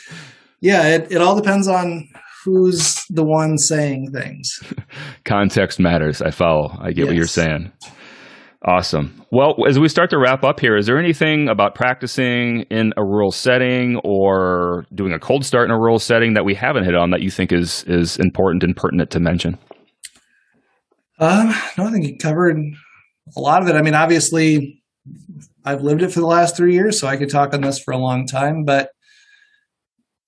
yeah, 0.61 0.89
it, 0.89 1.13
it 1.13 1.21
all 1.21 1.37
depends 1.37 1.69
on 1.69 2.09
who's 2.45 3.03
the 3.09 3.25
one 3.25 3.59
saying 3.59 4.13
things. 4.13 4.63
Context 5.25 5.81
matters. 5.81 6.21
I 6.21 6.31
follow. 6.31 6.77
I 6.81 6.89
get 6.89 6.99
yes. 6.99 7.07
what 7.07 7.17
you're 7.17 7.27
saying. 7.27 7.73
Awesome. 8.67 9.23
Well, 9.31 9.57
as 9.69 9.79
we 9.79 9.89
start 9.89 10.09
to 10.11 10.19
wrap 10.19 10.43
up 10.43 10.59
here, 10.59 10.75
is 10.75 10.87
there 10.87 10.99
anything 10.99 11.49
about 11.49 11.75
practicing 11.75 12.63
in 12.71 12.95
a 12.97 13.05
rural 13.05 13.31
setting 13.31 13.99
or 14.05 14.87
doing 14.95 15.13
a 15.13 15.19
cold 15.19 15.45
start 15.45 15.67
in 15.67 15.71
a 15.71 15.79
rural 15.79 15.99
setting 15.99 16.33
that 16.35 16.47
we 16.47 16.55
haven't 16.55 16.85
hit 16.85 16.95
on 16.95 17.11
that 17.11 17.21
you 17.21 17.31
think 17.31 17.53
is 17.53 17.85
is 17.85 18.17
important 18.19 18.63
and 18.63 18.75
pertinent 18.75 19.11
to 19.11 19.21
mention? 19.21 19.59
Um, 21.19 21.55
no, 21.77 21.87
I 21.87 21.91
think 21.91 22.07
you 22.07 22.17
covered 22.17 22.57
a 23.37 23.41
lot 23.41 23.63
of 23.63 23.69
it. 23.69 23.77
I 23.77 23.83
mean, 23.83 23.95
obviously, 23.95 24.83
I've 25.65 25.83
lived 25.83 26.01
it 26.01 26.13
for 26.13 26.21
the 26.21 26.27
last 26.27 26.57
three 26.57 26.73
years, 26.73 26.99
so 26.99 27.07
I 27.07 27.19
could 27.19 27.31
talk 27.31 27.53
on 27.53 27.61
this 27.61 27.79
for 27.79 27.93
a 27.93 27.99
long 27.99 28.27
time. 28.27 28.65
But 28.65 28.89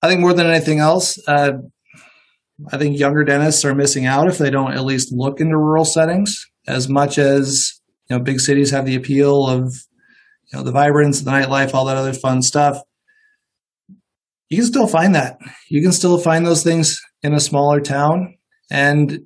I 0.03 0.07
think 0.07 0.21
more 0.21 0.33
than 0.33 0.45
anything 0.47 0.79
else, 0.79 1.17
uh, 1.27 1.53
I 2.71 2.77
think 2.77 2.97
younger 2.97 3.23
dentists 3.23 3.63
are 3.65 3.75
missing 3.75 4.05
out 4.05 4.27
if 4.27 4.37
they 4.37 4.49
don't 4.49 4.73
at 4.73 4.83
least 4.83 5.11
look 5.11 5.39
into 5.39 5.57
rural 5.57 5.85
settings 5.85 6.45
as 6.67 6.89
much 6.89 7.17
as 7.17 7.79
you 8.09 8.17
know 8.17 8.23
big 8.23 8.39
cities 8.39 8.71
have 8.71 8.85
the 8.85 8.95
appeal 8.95 9.47
of 9.47 9.73
you 10.51 10.57
know 10.57 10.63
the 10.63 10.71
vibrance, 10.71 11.21
the 11.21 11.31
nightlife, 11.31 11.73
all 11.73 11.85
that 11.85 11.97
other 11.97 12.13
fun 12.13 12.41
stuff. 12.41 12.81
You 14.49 14.57
can 14.57 14.65
still 14.65 14.87
find 14.87 15.13
that. 15.13 15.37
You 15.69 15.81
can 15.81 15.91
still 15.91 16.17
find 16.17 16.45
those 16.45 16.63
things 16.63 16.99
in 17.21 17.33
a 17.33 17.39
smaller 17.39 17.81
town. 17.81 18.35
And 18.71 19.19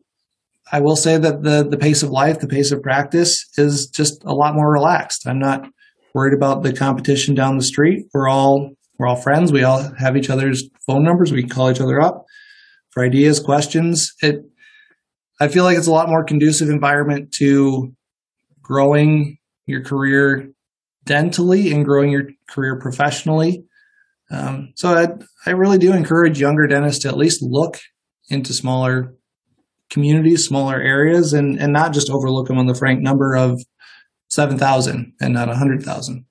I 0.72 0.80
will 0.82 0.96
say 0.96 1.17
that 1.17 1.44
the 1.44 1.63
the 1.63 1.78
pace 1.78 2.04
of 2.04 2.10
life, 2.10 2.39
the 2.39 2.48
pace 2.48 2.72
of 2.72 2.82
practice 2.82 3.48
is 3.58 3.88
just 3.88 4.24
a 4.26 4.34
lot 4.34 4.56
more 4.56 4.72
relaxed. 4.72 5.28
I'm 5.28 5.39
not 5.39 5.67
worried 6.13 6.36
about 6.36 6.63
the 6.63 6.74
competition 6.74 7.34
down 7.34 7.58
the 7.58 7.63
street. 7.63 8.08
We're 8.13 8.28
all 8.28 8.72
we're 9.00 9.08
all 9.08 9.15
friends. 9.15 9.54
We 9.54 9.63
all 9.63 9.89
have 10.00 10.17
each 10.17 10.30
other's 10.30 10.70
phone 10.86 11.04
numbers. 11.04 11.32
We 11.32 11.41
can 11.41 11.50
call 11.50 11.72
each 11.72 11.82
other 11.82 12.02
up 12.02 12.26
for 12.92 13.04
ideas, 13.04 13.40
questions. 13.40 14.14
It, 14.22 14.44
I 15.40 15.48
feel 15.48 15.64
like 15.64 15.78
it's 15.78 15.88
a 15.88 15.92
lot 15.92 16.10
more 16.10 16.24
conducive 16.24 16.70
environment 16.70 17.32
to 17.40 17.94
growing 18.62 19.38
your 19.66 19.84
career 19.84 20.52
dentally 21.06 21.74
and 21.74 21.84
growing 21.84 22.12
your 22.12 22.24
career 22.50 22.80
professionally. 22.80 23.66
Um, 24.30 24.74
so 24.76 24.90
I, 24.94 25.08
I 25.50 25.54
really 25.54 25.78
do 25.78 25.94
encourage 25.94 26.40
younger 26.40 26.68
dentists 26.68 27.02
to 27.04 27.10
at 27.10 27.18
least 27.18 27.42
look 27.42 27.80
into 28.30 28.54
smaller 28.54 29.16
communities, 29.90 30.46
smaller 30.46 30.80
areas, 30.80 31.34
and, 31.34 31.60
and 31.60 31.74
not 31.74 31.94
just 31.94 32.10
overlook 32.10 32.48
them 32.48 32.58
on 32.58 32.68
the 32.68 32.76
frank 32.76 33.02
number 33.02 33.36
of 33.36 33.62
7,000 34.30 35.14
and 35.20 35.34
not 35.34 35.50
100,000 35.50 36.26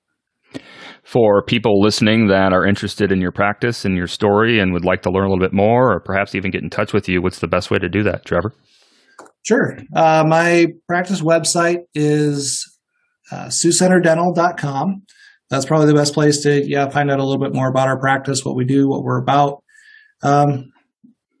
for 1.11 1.43
people 1.43 1.81
listening 1.81 2.27
that 2.27 2.53
are 2.53 2.65
interested 2.65 3.11
in 3.11 3.19
your 3.19 3.33
practice 3.33 3.83
and 3.83 3.97
your 3.97 4.07
story 4.07 4.61
and 4.61 4.71
would 4.71 4.85
like 4.85 5.01
to 5.01 5.11
learn 5.11 5.25
a 5.25 5.27
little 5.27 5.45
bit 5.45 5.51
more 5.51 5.91
or 5.91 5.99
perhaps 5.99 6.35
even 6.35 6.51
get 6.51 6.63
in 6.63 6.69
touch 6.69 6.93
with 6.93 7.09
you, 7.09 7.21
what's 7.21 7.39
the 7.39 7.49
best 7.49 7.69
way 7.69 7.77
to 7.77 7.89
do 7.89 8.01
that, 8.01 8.23
Trevor? 8.23 8.53
Sure. 9.45 9.77
Uh, 9.93 10.23
my 10.25 10.67
practice 10.87 11.21
website 11.21 11.79
is 11.93 12.65
uh, 13.29 13.47
SiouxCenterDental.com. 13.47 15.01
That's 15.49 15.65
probably 15.65 15.87
the 15.87 15.95
best 15.95 16.13
place 16.13 16.43
to 16.43 16.65
yeah 16.65 16.87
find 16.87 17.11
out 17.11 17.19
a 17.19 17.25
little 17.25 17.43
bit 17.43 17.53
more 17.53 17.67
about 17.67 17.89
our 17.89 17.99
practice, 17.99 18.45
what 18.45 18.55
we 18.55 18.63
do, 18.63 18.87
what 18.87 19.03
we're 19.03 19.21
about. 19.21 19.63
Um, 20.23 20.71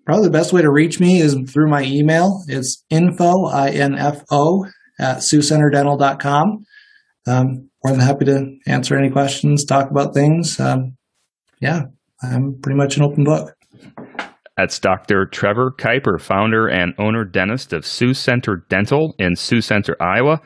probably 0.05 0.25
the 0.25 0.31
best 0.31 0.51
way 0.51 0.61
to 0.63 0.69
reach 0.69 0.99
me 0.99 1.21
is 1.21 1.37
through 1.49 1.69
my 1.69 1.83
email. 1.83 2.43
It's 2.49 2.83
info, 2.89 3.45
I-N-F-O, 3.45 4.65
at 4.99 5.19
SiouxCenterDental.com. 5.19 6.65
Um, 7.25 7.70
more 7.83 7.93
than 7.93 8.01
happy 8.01 8.25
to 8.25 8.57
answer 8.67 8.97
any 8.97 9.09
questions, 9.09 9.65
talk 9.65 9.89
about 9.89 10.13
things. 10.13 10.59
Um, 10.59 10.97
yeah, 11.59 11.83
I'm 12.21 12.59
pretty 12.61 12.77
much 12.77 12.97
an 12.97 13.03
open 13.03 13.23
book. 13.23 13.55
That's 14.57 14.77
Dr. 14.79 15.25
Trevor 15.25 15.71
Kuiper, 15.71 16.21
founder 16.21 16.67
and 16.67 16.93
owner 16.99 17.23
dentist 17.23 17.73
of 17.73 17.85
Sioux 17.85 18.13
Center 18.13 18.65
Dental 18.69 19.15
in 19.17 19.35
Sioux 19.35 19.61
Center, 19.61 19.95
Iowa. 19.99 20.41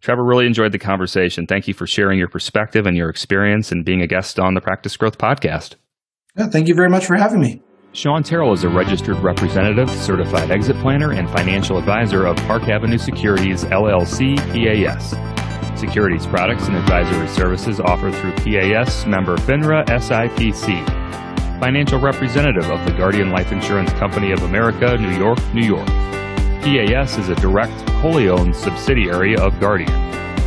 Trevor, 0.00 0.24
really 0.24 0.46
enjoyed 0.46 0.72
the 0.72 0.78
conversation. 0.78 1.46
Thank 1.46 1.68
you 1.68 1.74
for 1.74 1.86
sharing 1.86 2.18
your 2.18 2.28
perspective 2.28 2.86
and 2.86 2.96
your 2.96 3.10
experience 3.10 3.70
and 3.70 3.84
being 3.84 4.00
a 4.00 4.06
guest 4.06 4.40
on 4.40 4.54
the 4.54 4.60
Practice 4.60 4.96
Growth 4.96 5.18
Podcast. 5.18 5.74
Yeah, 6.38 6.46
thank 6.46 6.68
you 6.68 6.74
very 6.74 6.88
much 6.88 7.04
for 7.04 7.16
having 7.16 7.40
me. 7.40 7.62
Sean 7.92 8.22
Terrell 8.22 8.52
is 8.52 8.62
a 8.62 8.68
registered 8.68 9.18
representative, 9.18 9.90
certified 9.90 10.50
exit 10.50 10.76
planner, 10.76 11.12
and 11.12 11.28
financial 11.28 11.76
advisor 11.76 12.24
of 12.24 12.36
Park 12.46 12.68
Avenue 12.68 12.98
Securities, 12.98 13.64
LLC, 13.64 14.38
PAS. 14.38 15.14
Securities 15.78 16.26
products 16.26 16.66
and 16.68 16.76
advisory 16.76 17.28
services 17.28 17.80
offered 17.80 18.14
through 18.14 18.32
PAS 18.32 19.06
member 19.06 19.36
FINRA 19.36 19.84
SIPC. 19.86 20.84
Financial 21.60 22.00
representative 22.00 22.70
of 22.70 22.84
the 22.86 22.92
Guardian 22.92 23.30
Life 23.30 23.52
Insurance 23.52 23.92
Company 23.92 24.32
of 24.32 24.42
America, 24.42 24.96
New 24.96 25.16
York, 25.16 25.38
New 25.54 25.66
York. 25.66 25.86
PAS 25.86 27.18
is 27.18 27.28
a 27.28 27.34
direct, 27.36 27.88
wholly 27.90 28.28
owned 28.28 28.54
subsidiary 28.54 29.36
of 29.36 29.58
Guardian. 29.60 29.88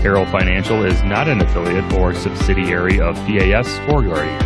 Terrell 0.02 0.26
Financial 0.26 0.84
is 0.84 1.02
not 1.04 1.28
an 1.28 1.42
affiliate 1.42 1.92
or 1.94 2.14
subsidiary 2.14 3.00
of 3.00 3.16
PAS 3.26 3.80
or 3.90 4.04
Guardian. 4.04 4.40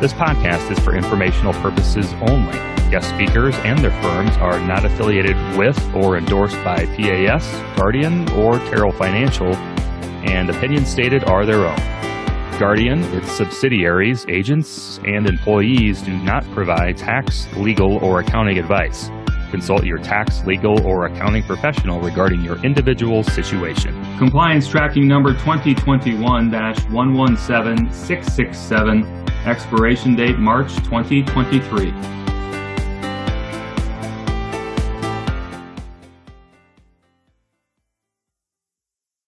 This 0.00 0.12
podcast 0.12 0.70
is 0.70 0.78
for 0.80 0.94
informational 0.94 1.52
purposes 1.54 2.12
only. 2.28 2.58
Guest 2.90 3.10
speakers 3.10 3.54
and 3.58 3.78
their 3.78 3.92
firms 4.02 4.36
are 4.38 4.58
not 4.66 4.84
affiliated 4.84 5.36
with 5.56 5.78
or 5.94 6.18
endorsed 6.18 6.56
by 6.64 6.86
PAS, 6.96 7.48
Guardian, 7.78 8.28
or 8.30 8.58
Terrell 8.70 8.90
Financial, 8.90 9.52
and 10.24 10.50
opinions 10.50 10.88
stated 10.88 11.24
are 11.24 11.46
their 11.46 11.66
own. 11.66 11.78
Guardian, 12.58 13.02
its 13.14 13.32
subsidiaries, 13.32 14.26
agents, 14.28 15.00
and 15.06 15.26
employees 15.26 16.02
do 16.02 16.14
not 16.18 16.44
provide 16.52 16.98
tax, 16.98 17.46
legal, 17.56 17.96
or 18.04 18.20
accounting 18.20 18.58
advice. 18.58 19.10
Consult 19.50 19.84
your 19.84 19.98
tax, 19.98 20.44
legal, 20.44 20.86
or 20.86 21.06
accounting 21.06 21.42
professional 21.42 22.00
regarding 22.00 22.42
your 22.42 22.62
individual 22.64 23.24
situation. 23.24 23.92
Compliance 24.18 24.68
tracking 24.68 25.08
number 25.08 25.32
2021 25.32 26.50
117667, 26.50 29.04
expiration 29.46 30.14
date 30.14 30.38
March 30.38 30.76
2023. 30.84 32.19